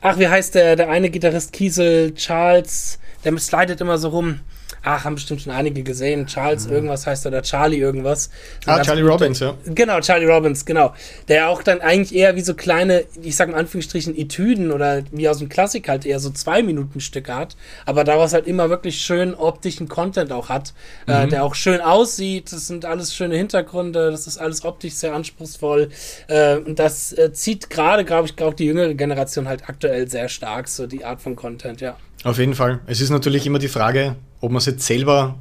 [0.00, 4.40] ach, wie heißt der, der eine Gitarrist Kiesel, Charles, der slidet immer so rum.
[4.82, 6.26] Ach, haben bestimmt schon einige gesehen.
[6.26, 8.30] Charles irgendwas heißt er oder Charlie irgendwas.
[8.64, 9.54] So Ah, Charlie Robbins, ja.
[9.66, 10.94] Genau, Charlie Robbins, genau.
[11.28, 15.28] Der auch dann eigentlich eher wie so kleine, ich sag in Anführungsstrichen, Etüden oder wie
[15.28, 17.56] aus dem Klassik halt eher so zwei Minuten Stücke hat,
[17.86, 20.74] aber daraus halt immer wirklich schön optischen Content auch hat,
[21.06, 22.52] äh, der auch schön aussieht.
[22.52, 25.90] Das sind alles schöne Hintergründe, das ist alles optisch sehr anspruchsvoll.
[26.28, 30.28] Äh, und das äh, zieht gerade, glaube ich, auch die jüngere Generation halt aktuell sehr
[30.28, 31.96] stark, so die Art von Content, ja.
[32.24, 32.80] Auf jeden Fall.
[32.86, 35.36] Es ist natürlich immer die Frage, ob man es jetzt selber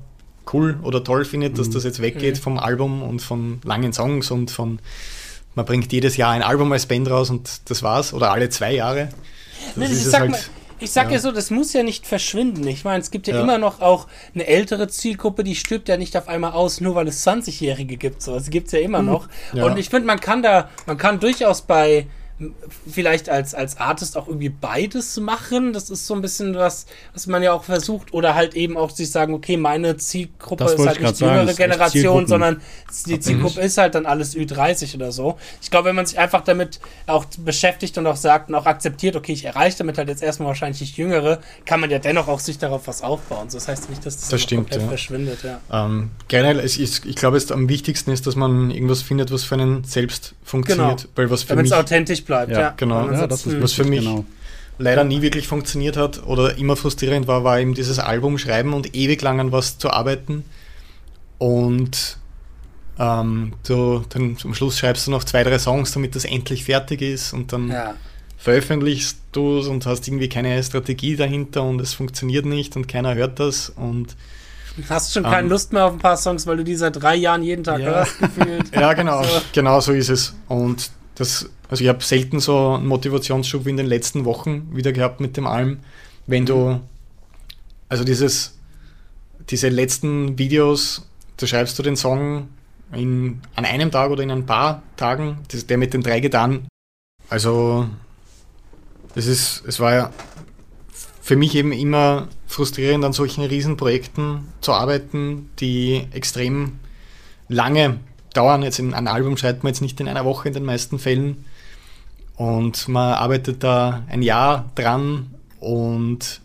[0.53, 4.49] cool oder toll findet, dass das jetzt weggeht vom Album und von langen Songs und
[4.51, 4.79] von
[5.55, 8.73] man bringt jedes Jahr ein Album als Band raus und das war's oder alle zwei
[8.75, 9.09] Jahre.
[9.69, 10.39] Das Ne, ist ich es sag, halt- mal,
[10.79, 11.13] ich sag ja.
[11.13, 11.19] ja.
[11.19, 12.65] so, das muss ja nicht verschwinden.
[12.67, 13.41] Ich meine, es gibt ja, Ja.
[13.41, 17.07] immer noch auch eine ältere Zielgruppe, die stirbt ja nicht auf einmal aus, nur weil
[17.07, 18.21] es 20-Jährige gibt.
[18.21, 19.27] So, es gibt ja immer noch.
[19.53, 19.65] Ja.
[19.65, 22.05] Und ich finde, man kann da, man kann durchaus bei
[22.89, 25.73] vielleicht als, als Artist auch irgendwie beides machen.
[25.73, 28.13] Das ist so ein bisschen was, was man ja auch versucht.
[28.13, 31.25] Oder halt eben auch sich sagen, okay, meine Zielgruppe Das ist halt ich nicht die
[31.25, 32.61] jüngere Generation, sondern
[33.07, 35.38] die Zielgruppe ist halt dann alles Ü30 oder so.
[35.61, 39.15] Ich glaube, wenn man sich einfach damit auch beschäftigt und auch sagt und auch akzeptiert,
[39.15, 42.39] okay, ich erreiche damit halt jetzt erstmal wahrscheinlich nicht Jüngere, kann man ja dennoch auch
[42.39, 43.49] sich darauf was aufbauen.
[43.49, 44.88] So, das heißt nicht, dass das, Das stimmt, komplett ja.
[44.88, 45.85] verschwindet, ja.
[45.85, 49.43] Ähm, generell, es ist, ich glaube, es am wichtigsten ist, dass man irgendwas findet, was
[49.43, 51.01] für einen selbst funktioniert.
[51.01, 51.11] Genau.
[51.15, 52.59] Weil was für Damit es mich authentisch bleibt, ja.
[52.59, 53.05] Ja, genau.
[53.05, 54.25] Man Ja, das ist was für mich genau.
[54.78, 58.95] leider nie wirklich funktioniert hat oder immer frustrierend war, war eben dieses Album schreiben und
[58.95, 60.45] ewig lang an was zu arbeiten.
[61.38, 62.17] Und
[62.99, 67.01] ähm, du, dann zum Schluss schreibst du noch zwei, drei Songs, damit das endlich fertig
[67.01, 67.93] ist und dann ja.
[68.38, 73.15] veröffentlichst du es und hast irgendwie keine Strategie dahinter und es funktioniert nicht und keiner
[73.15, 74.15] hört das und
[74.89, 77.15] Hast schon keine Ähm, Lust mehr auf ein paar Songs, weil du die seit drei
[77.15, 77.86] Jahren jeden Tag Ja.
[77.88, 78.65] hörst, gefühlt.
[78.75, 79.41] Ja, genau, So.
[79.51, 80.36] genau so ist es.
[80.47, 84.91] Und das, also ich habe selten so einen Motivationsschub wie in den letzten Wochen wieder
[84.91, 85.80] gehabt mit dem Alm,
[86.26, 86.80] wenn du,
[87.89, 88.57] also dieses,
[89.49, 91.07] diese letzten Videos,
[91.38, 92.47] da schreibst du den Song
[92.93, 96.68] in, an einem Tag oder in ein paar Tagen, das, der mit den drei Gitarren.
[97.30, 97.88] Also,
[99.15, 100.13] es ist, es war ja
[101.22, 106.80] für mich eben immer frustrierend, an solchen Riesenprojekten zu arbeiten, die extrem
[107.49, 107.99] lange
[108.34, 108.63] dauern.
[108.63, 111.45] Jetzt in, ein Album schreibt man jetzt nicht in einer Woche in den meisten Fällen.
[112.38, 116.39] Und man arbeitet da ein Jahr dran und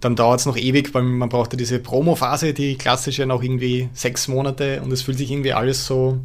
[0.00, 3.88] dann dauert es noch ewig, weil man braucht ja diese Promo-Phase, die klassische noch irgendwie
[3.92, 6.18] sechs Monate und es fühlt sich irgendwie alles so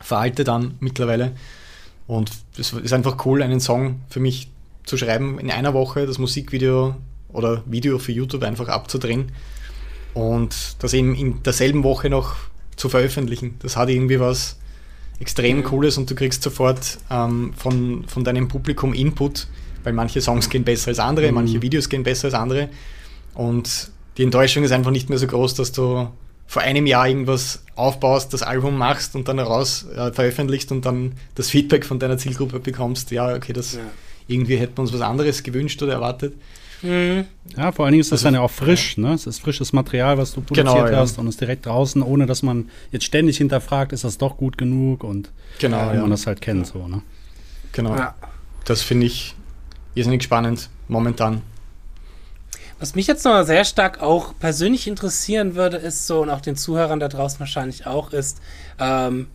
[0.00, 1.32] veraltet an mittlerweile.
[2.06, 4.48] Und es ist einfach cool, einen Song für mich
[4.84, 6.96] zu schreiben in einer Woche, das Musikvideo
[7.28, 9.32] oder Video für YouTube einfach abzudrehen
[10.14, 12.36] und das eben in derselben Woche noch
[12.76, 13.56] zu veröffentlichen.
[13.60, 14.59] Das hat irgendwie was
[15.20, 15.64] extrem Mhm.
[15.64, 19.46] Cooles und du kriegst sofort ähm, von, von deinem Publikum Input,
[19.84, 21.34] weil manche Songs gehen besser als andere, Mhm.
[21.34, 22.68] manche Videos gehen besser als andere
[23.34, 26.08] und die Enttäuschung ist einfach nicht mehr so groß, dass du
[26.46, 31.12] vor einem Jahr irgendwas aufbaust, das Album machst und dann raus äh, veröffentlichst und dann
[31.36, 33.80] das Feedback von deiner Zielgruppe bekommst, ja, okay, das Ja.
[34.26, 36.34] irgendwie hätten wir uns was anderes gewünscht oder erwartet.
[36.82, 37.26] Mhm.
[37.56, 39.12] Ja, vor allen Dingen ist das Also- dann ja auch frisch, ne?
[39.12, 40.96] Es ist frisches Material, was du produziert Genau, ja.
[40.96, 44.56] hast und ist direkt draußen, ohne dass man jetzt ständig hinterfragt, ist das doch gut
[44.56, 46.00] genug und Genau, wie ja.
[46.00, 47.02] man das halt kennt, so, ne?
[47.72, 47.96] genau.
[47.96, 48.14] Ja.
[48.64, 49.34] Das finde ich
[49.94, 51.42] irrsinnig spannend momentan.
[52.78, 56.56] Was mich jetzt noch sehr stark auch persönlich interessieren würde, ist so, und auch den
[56.56, 58.40] Zuhörern da draußen wahrscheinlich auch, ist
[58.78, 59.26] ähm,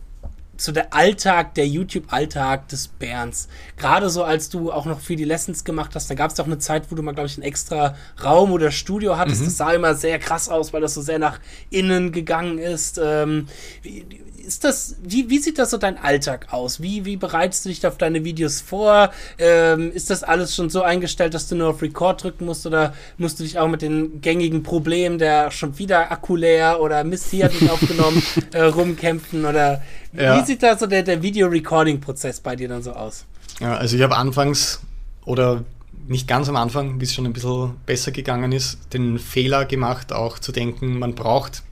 [0.60, 3.48] so der Alltag, der YouTube-Alltag des Bärens.
[3.76, 6.46] Gerade so, als du auch noch viel die Lessons gemacht hast, da gab es doch
[6.46, 9.46] eine Zeit, wo du mal, glaube ich, einen extra Raum oder Studio hattest.
[9.46, 11.40] Das sah immer sehr krass aus, weil das so sehr nach
[11.70, 13.00] innen gegangen ist.
[13.02, 13.46] Ähm,
[13.82, 14.06] wie,
[14.46, 16.80] ist das, wie, wie sieht das so dein Alltag aus?
[16.80, 19.10] Wie, wie bereitest du dich auf deine Videos vor?
[19.38, 22.94] Ähm, ist das alles schon so eingestellt, dass du nur auf Record drücken musst oder
[23.18, 27.30] musst du dich auch mit den gängigen Problemen der schon wieder Akku leer oder Mist
[27.30, 28.22] hier hat nicht aufgenommen
[28.52, 29.82] äh, rumkämpfen oder
[30.12, 30.40] Ja.
[30.40, 33.24] wie sieht da so der, der Video-Recording-Prozess bei dir dann so aus?
[33.60, 34.80] Ja, also ich habe anfangs
[35.24, 35.64] oder
[36.08, 40.12] nicht ganz am Anfang, wie es schon ein bisschen besser gegangen ist, den Fehler gemacht,
[40.12, 41.62] auch zu denken, man braucht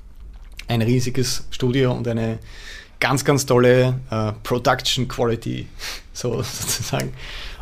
[0.69, 2.39] ein riesiges Studio und eine
[3.01, 5.69] ganz, ganz tolle äh, Production Quality,
[6.13, 7.13] so sozusagen.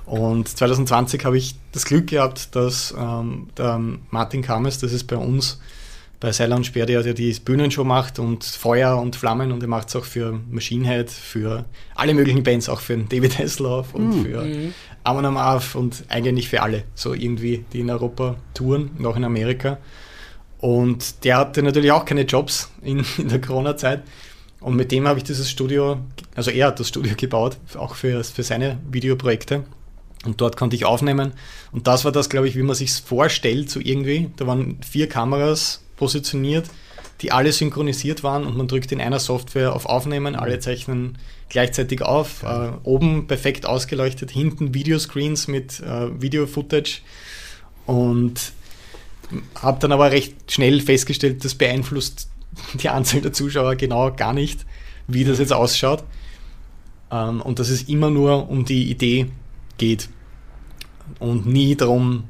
[0.05, 3.80] Und 2020 habe ich das Glück gehabt, dass ähm, der
[4.11, 5.61] Martin Kames, das ist bei uns
[6.22, 9.88] bei Silent Speer, der ja die Bühnenshow macht und Feuer und Flammen und er macht
[9.88, 11.64] es auch für Machine Head, für
[11.96, 14.24] alle möglichen Bands, auch für David Hasselhoff und mhm.
[14.24, 14.46] für
[15.03, 19.24] Amon Amarth und eigentlich für alle, so irgendwie, die in Europa touren und auch in
[19.24, 19.78] Amerika.
[20.62, 24.04] Und der hatte natürlich auch keine Jobs in, in der Corona-Zeit.
[24.60, 25.98] Und mit dem habe ich dieses Studio,
[26.36, 29.64] also er hat das Studio gebaut, auch für, für seine Videoprojekte.
[30.24, 31.32] Und dort konnte ich aufnehmen.
[31.72, 34.30] Und das war das, glaube ich, wie man sich vorstellt, so irgendwie.
[34.36, 36.66] Da waren vier Kameras positioniert,
[37.22, 42.02] die alle synchronisiert waren und man drückt in einer Software auf Aufnehmen, alle zeichnen gleichzeitig
[42.02, 42.44] auf.
[42.44, 47.00] Äh, oben perfekt ausgeleuchtet, hinten Videoscreens mit äh, Video-Footage.
[47.86, 48.52] Und
[49.61, 52.28] habe dann aber recht schnell festgestellt, das beeinflusst
[52.74, 54.66] die Anzahl der Zuschauer genau gar nicht,
[55.07, 56.05] wie das jetzt ausschaut.
[57.11, 59.26] Ähm, und dass es immer nur um die Idee
[59.78, 60.09] geht
[61.18, 62.24] und nie darum,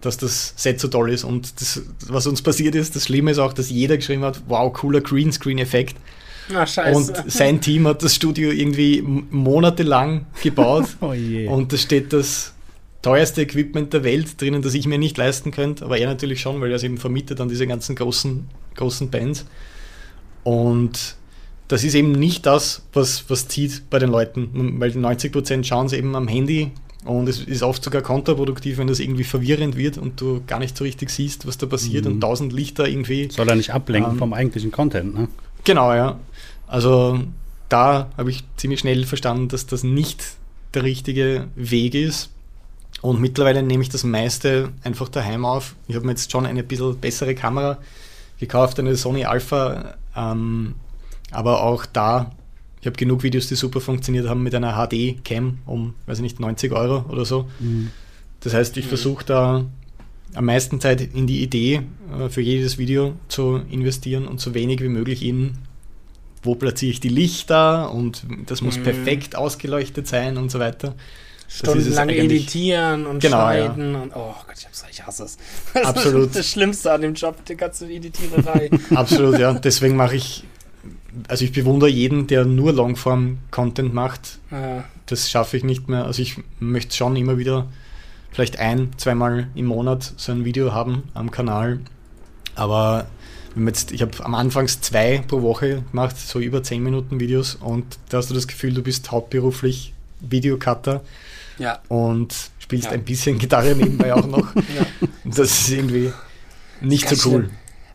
[0.00, 1.24] dass das Set so toll ist.
[1.24, 4.72] Und das, was uns passiert ist, das Schlimme ist auch, dass jeder geschrieben hat, wow,
[4.72, 5.96] cooler Greenscreen-Effekt.
[6.54, 10.86] Ah, und sein Team hat das Studio irgendwie monatelang gebaut.
[11.00, 11.12] oh
[11.48, 12.54] und da steht das
[13.02, 16.60] teuerste Equipment der Welt drinnen, das ich mir nicht leisten könnte, aber er natürlich schon,
[16.60, 19.46] weil er es eben vermietet an diese ganzen großen, großen Bands.
[20.42, 21.16] Und
[21.68, 25.96] das ist eben nicht das, was, was zieht bei den Leuten, weil 90% schauen sie
[25.96, 26.72] eben am Handy
[27.04, 30.76] und es ist oft sogar kontraproduktiv, wenn das irgendwie verwirrend wird und du gar nicht
[30.76, 32.12] so richtig siehst, was da passiert mhm.
[32.12, 33.30] und tausend Lichter irgendwie.
[33.30, 35.28] Soll er nicht ablenken ähm, vom eigentlichen Content, ne?
[35.64, 36.18] Genau, ja.
[36.66, 37.20] Also
[37.68, 40.24] da habe ich ziemlich schnell verstanden, dass das nicht
[40.74, 42.30] der richtige Weg ist.
[43.00, 45.76] Und mittlerweile nehme ich das meiste einfach daheim auf.
[45.86, 47.78] Ich habe mir jetzt schon eine bisschen bessere Kamera
[48.40, 49.94] gekauft, eine Sony Alpha.
[50.16, 50.74] Ähm,
[51.30, 52.32] aber auch da,
[52.80, 56.40] ich habe genug Videos, die super funktioniert haben mit einer HD-Cam um, weiß ich nicht,
[56.40, 57.48] 90 Euro oder so.
[57.60, 57.90] Mhm.
[58.40, 58.88] Das heißt, ich mhm.
[58.88, 59.64] versuche da
[60.34, 61.82] am meisten Zeit in die Idee
[62.18, 65.58] äh, für jedes Video zu investieren und so wenig wie möglich in,
[66.42, 68.84] wo platziere ich die Lichter und das muss mhm.
[68.84, 70.94] perfekt ausgeleuchtet sein und so weiter
[71.48, 74.00] stundenlang editieren und genau, schneiden ja.
[74.02, 75.38] und oh Gott, ich, hab's, ich hasse es.
[75.74, 76.26] Das Absolut.
[76.26, 78.70] ist das Schlimmste an dem Job, die ganze Editiererei.
[78.94, 79.54] Absolut, ja.
[79.54, 80.44] Deswegen mache ich,
[81.26, 84.38] also ich bewundere jeden, der nur Longform-Content macht.
[84.50, 84.84] Ja.
[85.06, 86.04] Das schaffe ich nicht mehr.
[86.04, 87.66] Also ich möchte schon immer wieder
[88.30, 91.80] vielleicht ein, zweimal im Monat so ein Video haben am Kanal.
[92.54, 93.06] Aber
[93.56, 97.98] jetzt, ich habe am Anfang zwei pro Woche gemacht, so über 10 Minuten Videos und
[98.10, 101.02] da hast du das Gefühl, du bist hauptberuflich Videocutter
[101.58, 101.80] ja.
[101.88, 102.92] und spielst ja.
[102.92, 104.54] ein bisschen Gitarre nebenbei auch noch.
[104.56, 105.08] ja.
[105.24, 106.12] Das ist irgendwie
[106.80, 107.40] nicht so cool.
[107.44, 107.50] Schlimm.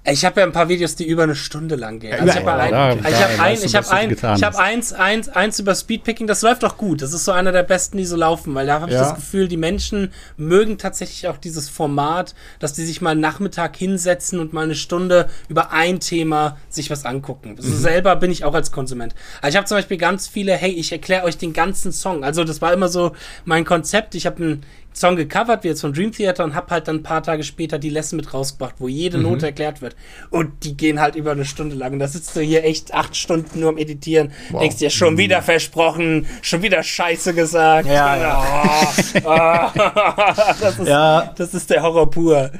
[0.05, 2.13] Ich habe ja ein paar Videos, die über eine Stunde lang gehen.
[2.19, 5.59] Also ich habe ein, ich habe ein, ich habe ein, ich habe eins, eins, eins
[5.59, 6.27] über Speedpicking.
[6.27, 7.01] Das läuft auch gut.
[7.01, 9.03] Das ist so einer der besten, die so laufen, weil da habe ich ja.
[9.03, 14.39] das Gefühl, die Menschen mögen tatsächlich auch dieses Format, dass die sich mal Nachmittag hinsetzen
[14.39, 17.55] und mal eine Stunde über ein Thema sich was angucken.
[17.57, 17.77] Also mhm.
[17.77, 19.15] selber bin ich auch als Konsument.
[19.41, 22.25] Also ich habe zum Beispiel ganz viele, hey, ich erkläre euch den ganzen Song.
[22.25, 23.13] Also das war immer so
[23.45, 24.15] mein Konzept.
[24.15, 24.63] Ich habe ein
[24.93, 27.79] Song gecovert, wie jetzt von Dream Theater, und hab halt dann ein paar Tage später
[27.79, 29.23] die Lesson mit rausgebracht, wo jede mhm.
[29.23, 29.95] Note erklärt wird.
[30.29, 31.93] Und die gehen halt über eine Stunde lang.
[31.93, 34.31] Und da sitzt du hier echt acht Stunden nur am Editieren.
[34.51, 34.61] Wow.
[34.61, 35.17] Denkst dir, schon mhm.
[35.19, 37.87] wieder versprochen, schon wieder Scheiße gesagt.
[37.87, 38.83] Ja, ja.
[39.23, 39.79] Oh,
[40.61, 41.33] das, ist, ja.
[41.35, 42.51] das ist der Horror pur.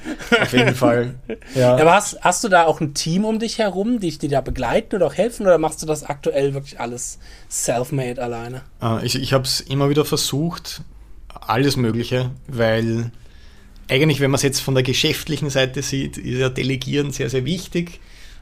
[0.42, 1.16] Auf jeden Fall.
[1.56, 1.76] Ja.
[1.76, 4.96] Aber hast, hast du da auch ein Team um dich herum, die dich da begleiten
[4.96, 5.46] oder auch helfen?
[5.46, 7.20] Oder machst du das aktuell wirklich alles
[7.50, 8.62] self-made alleine?
[8.82, 10.82] Uh, ich ich habe es immer wieder versucht,
[11.34, 13.12] alles Mögliche, weil
[13.90, 17.46] eigentlich, wenn man es jetzt von der geschäftlichen Seite sieht, ist ja Delegieren sehr, sehr
[17.46, 18.00] wichtig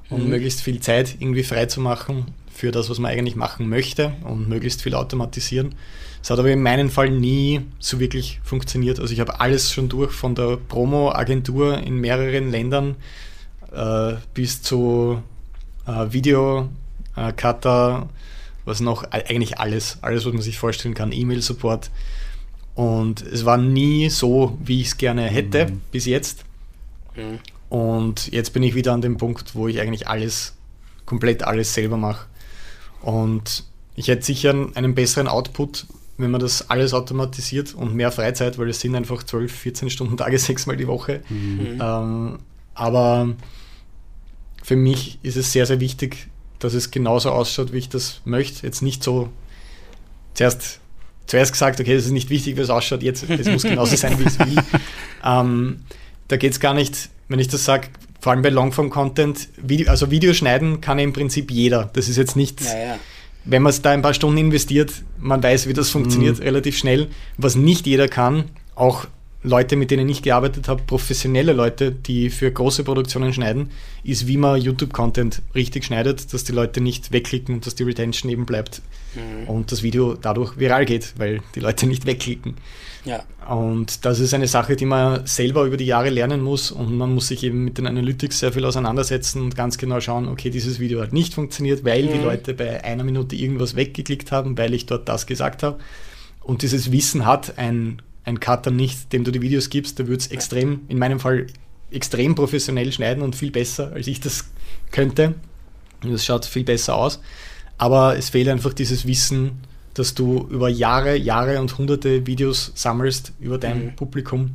[0.09, 0.29] und mhm.
[0.29, 4.47] möglichst viel Zeit irgendwie frei zu machen für das, was man eigentlich machen möchte und
[4.47, 5.75] möglichst viel automatisieren.
[6.21, 8.99] Es hat aber in meinem Fall nie so wirklich funktioniert.
[8.99, 12.95] Also ich habe alles schon durch, von der Promo-Agentur in mehreren Ländern
[13.71, 15.23] äh, bis zu
[15.87, 18.13] äh, Video-Cutter, äh,
[18.65, 21.89] was noch, eigentlich alles, alles, was man sich vorstellen kann, E-Mail-Support.
[22.82, 25.82] Und es war nie so, wie ich es gerne hätte, mhm.
[25.91, 26.45] bis jetzt.
[27.15, 27.38] Mhm.
[27.69, 30.55] Und jetzt bin ich wieder an dem Punkt, wo ich eigentlich alles,
[31.05, 32.25] komplett alles selber mache.
[33.03, 35.86] Und ich hätte sicher einen besseren Output,
[36.17, 40.17] wenn man das alles automatisiert und mehr Freizeit, weil es sind einfach 12, 14 Stunden
[40.17, 41.21] Tage, sechsmal die Woche.
[41.29, 41.79] Mhm.
[41.79, 42.39] Ähm,
[42.73, 43.36] aber
[44.63, 48.65] für mich ist es sehr, sehr wichtig, dass es genauso ausschaut, wie ich das möchte.
[48.65, 49.29] Jetzt nicht so
[50.34, 50.79] zuerst
[51.32, 54.19] zuerst gesagt, okay, das ist nicht wichtig, wie es ausschaut, jetzt, es muss genauso sein,
[54.19, 54.57] wie es will.
[55.23, 55.79] Ähm,
[56.27, 57.88] da geht es gar nicht, wenn ich das sage,
[58.19, 61.89] vor allem bei Longform-Content, Video, also Video schneiden kann im Prinzip jeder.
[61.93, 62.99] Das ist jetzt nicht, ja, ja.
[63.45, 66.43] wenn man es da ein paar Stunden investiert, man weiß, wie das funktioniert, mhm.
[66.43, 67.07] relativ schnell.
[67.38, 69.05] Was nicht jeder kann, auch
[69.43, 73.71] Leute, mit denen ich gearbeitet habe, professionelle Leute, die für große Produktionen schneiden,
[74.03, 78.31] ist, wie man YouTube-Content richtig schneidet, dass die Leute nicht wegklicken und dass die Retention
[78.31, 78.83] eben bleibt
[79.15, 79.49] mhm.
[79.49, 82.55] und das Video dadurch viral geht, weil die Leute nicht wegklicken.
[83.03, 83.23] Ja.
[83.49, 87.11] Und das ist eine Sache, die man selber über die Jahre lernen muss und man
[87.11, 90.79] muss sich eben mit den Analytics sehr viel auseinandersetzen und ganz genau schauen, okay, dieses
[90.79, 92.13] Video hat nicht funktioniert, weil mhm.
[92.13, 95.79] die Leute bei einer Minute irgendwas weggeklickt haben, weil ich dort das gesagt habe.
[96.41, 100.19] Und dieses Wissen hat ein ein Cutter nicht, dem du die Videos gibst, der würde
[100.19, 101.47] es extrem, in meinem Fall
[101.91, 104.45] extrem professionell schneiden und viel besser, als ich das
[104.91, 105.36] könnte.
[106.03, 107.19] Und das schaut viel besser aus.
[107.78, 109.61] Aber es fehlt einfach dieses Wissen,
[109.93, 113.95] dass du über Jahre, Jahre und hunderte Videos sammelst über dein mhm.
[113.95, 114.51] Publikum.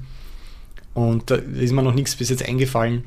[0.94, 3.04] Und da ist mir noch nichts bis jetzt eingefallen,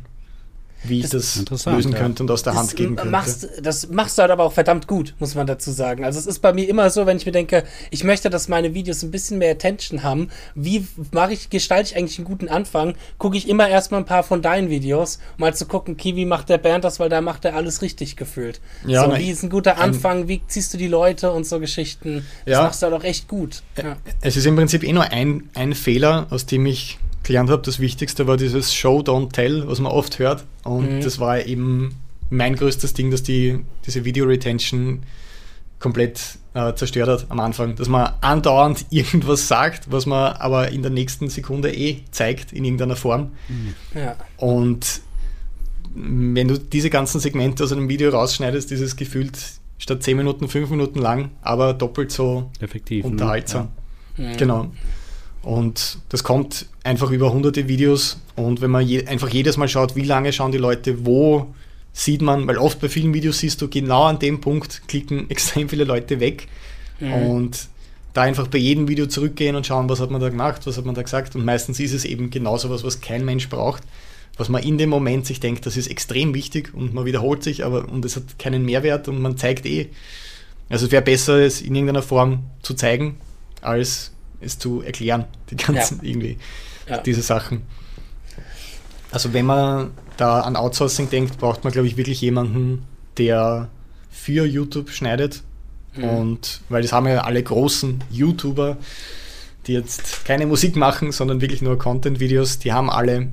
[0.84, 1.98] wie ich das, das lösen ja.
[1.98, 3.12] könnte und aus der das Hand geben könnte.
[3.12, 6.06] Machst, das machst du halt aber auch verdammt gut, muss man dazu sagen.
[6.06, 8.74] Also es ist bei mir immer so, wenn ich mir denke, ich möchte, dass meine
[8.74, 10.30] Videos ein bisschen mehr Attention haben.
[10.56, 12.96] Wie mache ich, gestalte ich eigentlich einen guten Anfang?
[13.18, 16.50] Gucke ich immer erstmal ein paar von deinen Videos, um mal zu gucken, Kiwi macht
[16.50, 18.62] der Bernd das, weil da macht er alles richtig gefühlt.
[18.86, 20.28] Ja, so, wie ist ein guter Anfang?
[20.28, 22.26] Wie ziehst du die Leute und so Geschichten?
[22.46, 23.64] Das ja, machst du halt auch echt gut.
[23.78, 23.98] Ja.
[24.22, 27.00] Es ist im Prinzip eh nur ein, ein Fehler, aus dem ich
[27.30, 30.46] gelernt habe, das Wichtigste war dieses Show, Don't Tell, was man oft hört.
[30.64, 31.02] Und mhm.
[31.02, 31.96] das war eben
[32.32, 35.04] mein größtes Ding, dass die, diese Video-Retention
[35.78, 37.76] komplett äh, zerstört hat am Anfang.
[37.76, 42.66] Dass man andauernd irgendwas sagt, was man aber in der nächsten Sekunde eh zeigt, in
[42.66, 43.32] irgendeiner Form.
[43.48, 43.76] Mhm.
[43.94, 44.16] Ja.
[44.38, 45.02] Und
[45.94, 49.38] wenn du diese ganzen Segmente aus einem Video rausschneidest, ist es gefühlt
[49.78, 53.12] statt 10 Minuten 5 Minuten lang, aber doppelt so effektiv ne?
[53.12, 53.70] unterhaltsam.
[54.18, 54.32] Ne?
[54.32, 54.38] Ja.
[54.38, 54.72] Genau.
[55.42, 58.20] Und das kommt einfach über hunderte Videos.
[58.36, 61.54] Und wenn man je, einfach jedes Mal schaut, wie lange schauen die Leute, wo
[61.94, 65.70] sieht man, weil oft bei vielen Videos siehst du, genau an dem Punkt klicken extrem
[65.70, 66.48] viele Leute weg.
[67.00, 67.14] Mhm.
[67.14, 67.68] Und
[68.14, 70.86] da einfach bei jedem Video zurückgehen und schauen, was hat man da gemacht, was hat
[70.86, 71.36] man da gesagt.
[71.36, 73.84] Und meistens ist es eben genau so was, was kein Mensch braucht.
[74.38, 77.66] Was man in dem Moment sich denkt, das ist extrem wichtig und man wiederholt sich,
[77.66, 79.90] aber und es hat keinen Mehrwert und man zeigt eh.
[80.70, 83.18] Also es wäre besser, es in irgendeiner Form zu zeigen,
[83.62, 84.12] als
[84.42, 86.10] es zu erklären, die ganzen ja.
[86.10, 86.38] irgendwie,
[86.88, 86.98] ja.
[87.00, 87.62] diese Sachen.
[89.12, 92.84] Also wenn man da an Outsourcing denkt, braucht man, glaube ich, wirklich jemanden,
[93.18, 93.70] der
[94.10, 95.44] für YouTube schneidet.
[95.96, 96.04] Mhm.
[96.04, 98.78] Und weil das haben ja alle großen YouTuber,
[99.68, 103.30] die jetzt keine Musik machen, sondern wirklich nur Content-Videos, die haben alle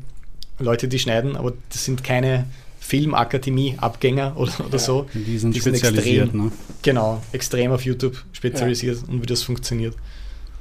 [0.58, 2.46] Leute, die schneiden, aber das sind keine
[2.80, 5.06] Filmakademie-Abgänger oder, oder ja, so.
[5.12, 6.52] Die sind die spezialisiert, sind extrem, ne?
[6.82, 9.12] Genau, extrem auf YouTube spezialisiert ja.
[9.12, 9.94] und wie das funktioniert.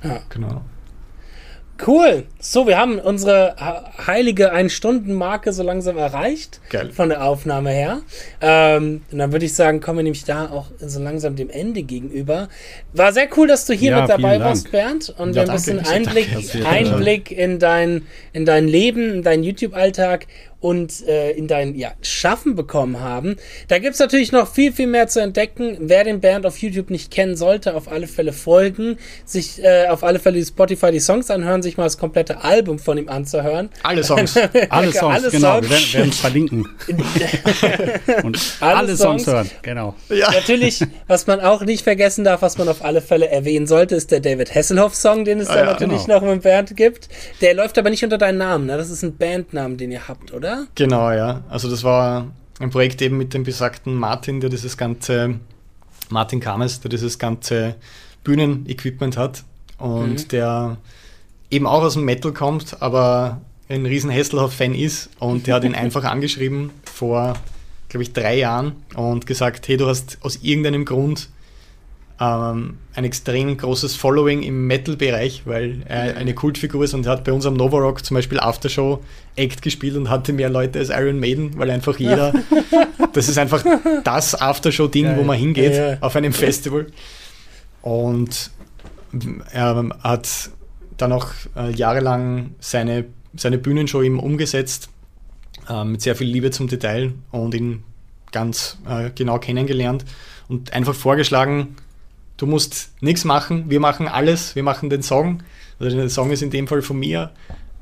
[0.05, 0.21] Ja.
[0.29, 0.61] Genau.
[1.85, 2.23] Cool.
[2.39, 3.55] So, wir haben unsere
[4.07, 6.61] heilige Ein-Stunden-Marke so langsam erreicht.
[6.69, 6.91] Geil.
[6.93, 8.01] Von der Aufnahme her.
[8.39, 11.83] Ähm, und dann würde ich sagen, kommen wir nämlich da auch so langsam dem Ende
[11.83, 12.47] gegenüber.
[12.93, 15.13] War sehr cool, dass du hier ja, mit dabei warst, Bernd.
[15.17, 16.29] Und ja, wir ein bisschen Einblick,
[16.65, 20.27] Einblick in, dein, in dein Leben, in deinen YouTube-Alltag
[20.65, 23.35] und äh, in dein ja, Schaffen bekommen haben.
[23.67, 25.77] Da gibt es natürlich noch viel, viel mehr zu entdecken.
[25.79, 30.03] Wer den Bernd auf YouTube nicht kennen sollte, auf alle Fälle folgen, sich äh, auf
[30.03, 33.69] alle Fälle die Spotify die Songs anhören, sich mal das komplette Album von ihm anzuhören.
[33.83, 34.35] Alle Songs.
[34.69, 35.61] alle Songs, alle genau.
[35.61, 35.69] Songs.
[35.69, 36.67] Wir werden es verlinken.
[38.23, 39.93] und alle, alle Songs, Songs, hören, genau.
[40.09, 40.31] Ja.
[40.31, 44.09] Natürlich, was man auch nicht vergessen darf, was man auf alle Fälle erwähnen sollte, ist
[44.09, 46.21] der David Hasselhoff-Song, den es ah, da ja, natürlich genau.
[46.21, 47.07] noch mit Bernd gibt.
[47.41, 48.77] Der läuft aber nicht unter deinem Namen, ne?
[48.77, 50.54] Das ist ein Bandnamen, den ihr habt, oder?
[50.75, 51.43] Genau, ja.
[51.49, 52.27] Also das war
[52.59, 55.39] ein Projekt eben mit dem besagten Martin, der dieses ganze,
[56.09, 57.75] Martin Kames, der dieses ganze
[58.23, 59.43] Bühnenequipment hat
[59.77, 60.27] und mhm.
[60.29, 60.77] der
[61.49, 65.75] eben auch aus dem Metal kommt, aber ein riesen Hesselhoff-Fan ist und der hat ihn
[65.75, 67.35] einfach angeschrieben vor,
[67.89, 71.29] glaube ich, drei Jahren und gesagt, hey, du hast aus irgendeinem Grund
[72.19, 77.23] ähm, ein extrem großes Following im Metal-Bereich, weil er eine Kultfigur ist und er hat
[77.25, 79.03] bei unserem Novarock zum Beispiel Aftershow
[79.35, 82.33] Act gespielt und hatte mehr Leute als Iron Maiden, weil einfach jeder,
[83.13, 83.65] das ist einfach
[84.03, 85.97] das Aftershow-Ding, ja, wo man hingeht ja, ja.
[85.99, 86.87] auf einem Festival.
[87.81, 88.51] Und
[89.51, 90.49] er hat
[90.97, 93.05] dann auch äh, jahrelang seine,
[93.35, 94.89] seine Bühnenshow eben umgesetzt,
[95.69, 97.83] äh, mit sehr viel Liebe zum Detail und ihn
[98.31, 100.05] ganz äh, genau kennengelernt
[100.47, 101.75] und einfach vorgeschlagen,
[102.37, 105.43] du musst nichts machen, wir machen alles, wir machen den Song,
[105.79, 107.31] also der Song ist in dem Fall von mir.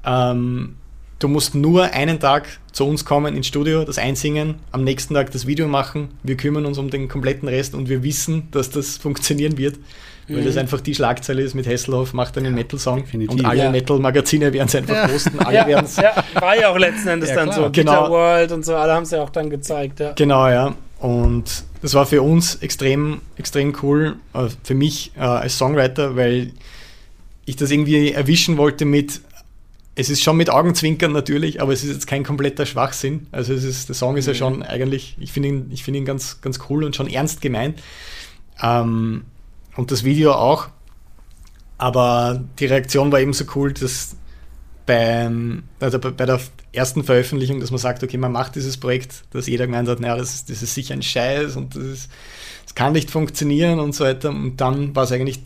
[0.06, 0.76] Ähm,
[1.20, 5.32] du musst nur einen Tag zu uns kommen ins Studio, das einsingen, am nächsten Tag
[5.32, 8.98] das Video machen, wir kümmern uns um den kompletten Rest und wir wissen, dass das
[8.98, 9.78] funktionieren wird.
[10.28, 10.46] Weil mhm.
[10.46, 13.70] das einfach die Schlagzeile ist mit Hasselhoff, macht einen Metal-Song und alle ja.
[13.70, 15.08] Metal-Magazine werden es einfach ja.
[15.08, 15.38] posten.
[15.46, 15.68] Alle ja.
[15.68, 17.66] werden's ja, war ja auch letzten Endes dann klar.
[17.66, 17.72] so.
[17.72, 17.92] Genau.
[17.92, 20.00] Guitar World und so, alle haben es ja auch dann gezeigt.
[20.00, 20.14] Ja.
[20.14, 20.76] Genau, ja.
[21.00, 26.54] Und das war für uns extrem, extrem cool, äh, für mich äh, als Songwriter, weil
[27.44, 29.20] ich das irgendwie erwischen wollte mit,
[29.94, 33.28] es ist schon mit Augenzwinkern natürlich, aber es ist jetzt kein kompletter Schwachsinn.
[33.34, 34.32] Also es ist, der Song ist mhm.
[34.32, 37.42] ja schon eigentlich, ich finde ihn, ich finde ihn ganz, ganz cool und schon ernst
[37.42, 37.84] gemeint.
[38.62, 39.26] Ähm,
[39.76, 40.70] und das Video auch.
[41.78, 44.16] Aber die Reaktion war eben so cool, dass
[44.86, 46.40] beim, also bei der
[46.72, 50.18] ersten Veröffentlichung, dass man sagt, okay, man macht dieses Projekt, dass jeder gemeint hat, naja,
[50.18, 52.12] das ist, das ist sicher ein Scheiß und das, ist,
[52.66, 54.30] das kann nicht funktionieren und so weiter.
[54.30, 55.40] Und dann war es eigentlich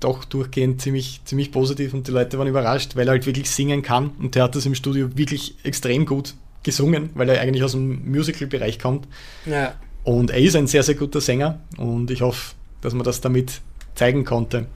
[0.00, 3.82] doch durchgehend ziemlich, ziemlich positiv und die Leute waren überrascht, weil er halt wirklich singen
[3.82, 7.72] kann und der hat das im Studio wirklich extrem gut gesungen, weil er eigentlich aus
[7.72, 9.08] dem Musical-Bereich kommt.
[9.46, 9.74] Ja.
[10.04, 13.60] Und er ist ein sehr, sehr guter Sänger und ich hoffe, dass man das damit
[13.94, 14.66] zeigen konnte,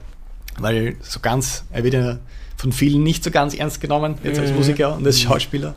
[0.59, 2.19] weil so ganz, er wird ja
[2.57, 4.57] von vielen nicht so ganz ernst genommen, jetzt als mhm.
[4.57, 5.75] Musiker und als Schauspieler.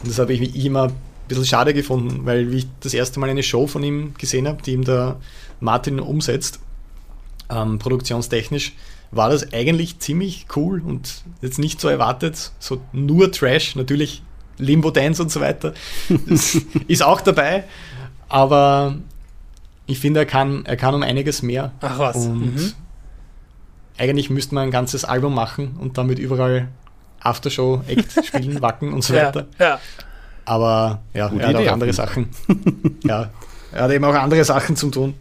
[0.00, 0.94] Und das habe ich immer ein
[1.26, 4.62] bisschen schade gefunden, weil wie ich das erste Mal eine Show von ihm gesehen habe,
[4.62, 5.16] die ihm der
[5.60, 6.60] Martin umsetzt,
[7.50, 8.74] ähm, produktionstechnisch,
[9.10, 14.22] war das eigentlich ziemlich cool und jetzt nicht so erwartet, so nur Trash, natürlich
[14.58, 15.72] Limbo Dance und so weiter,
[16.88, 17.64] ist auch dabei,
[18.28, 18.96] aber
[19.86, 21.72] ich finde, er kann, er kann um einiges mehr.
[21.80, 22.26] Ach was.
[22.26, 22.72] Und mhm.
[23.98, 26.68] Eigentlich müsste man ein ganzes Album machen und damit überall
[27.20, 29.46] Aftershow-Act spielen, wacken und so weiter.
[29.58, 29.80] Ja, ja.
[30.44, 32.28] Aber ja, Gute er hat Idee auch andere Sachen.
[33.04, 33.30] ja,
[33.72, 35.14] er hat eben auch andere Sachen zu tun.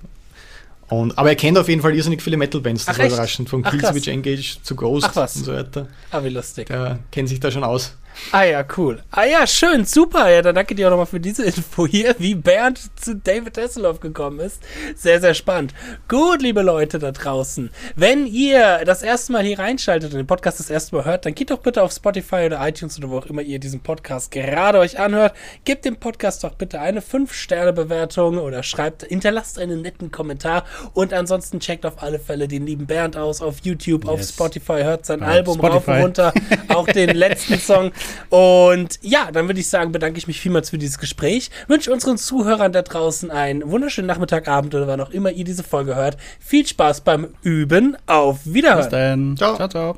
[0.90, 3.14] Und, aber er kennt auf jeden Fall irrsinnig viele Metal-Bands, das Ach, war echt?
[3.14, 3.50] überraschend.
[3.50, 5.88] Von Killswitch Engage zu Ghost und so weiter.
[6.12, 6.68] Ah, wie lustig.
[6.68, 7.98] Der kennt sich da schon aus.
[8.32, 9.02] Ah ja, cool.
[9.12, 10.30] Ah ja, schön, super.
[10.30, 14.00] Ja, dann danke dir auch nochmal für diese Info hier, wie Bernd zu David Hasselhoff
[14.00, 14.62] gekommen ist.
[14.96, 15.74] Sehr, sehr spannend.
[16.08, 20.60] Gut, liebe Leute da draußen, wenn ihr das erste Mal hier reinschaltet und den Podcast
[20.60, 23.26] das erste Mal hört, dann geht doch bitte auf Spotify oder iTunes oder wo auch
[23.28, 25.34] immer ihr diesen Podcast gerade euch anhört.
[25.64, 31.60] Gebt dem Podcast doch bitte eine 5-Sterne-Bewertung oder schreibt, hinterlasst einen netten Kommentar und ansonsten
[31.60, 34.12] checkt auf alle Fälle den lieben Bernd aus auf YouTube, yes.
[34.12, 35.76] auf Spotify, hört sein ja, Album Spotify.
[35.76, 36.34] rauf und runter,
[36.68, 37.92] auch den letzten Song.
[38.30, 41.50] Und ja, dann würde ich sagen, bedanke ich mich vielmals für dieses Gespräch.
[41.68, 45.64] Wünsche unseren Zuhörern da draußen einen wunderschönen Nachmittag, Abend oder wann auch immer ihr diese
[45.64, 46.18] Folge hört.
[46.40, 47.98] Viel Spaß beim Üben.
[48.06, 48.80] Auf Wiederhören.
[48.80, 49.38] Bis dann.
[49.38, 49.68] Ciao, ciao.
[49.68, 49.98] ciao.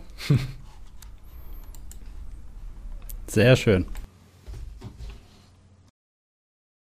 [3.28, 3.86] Sehr schön.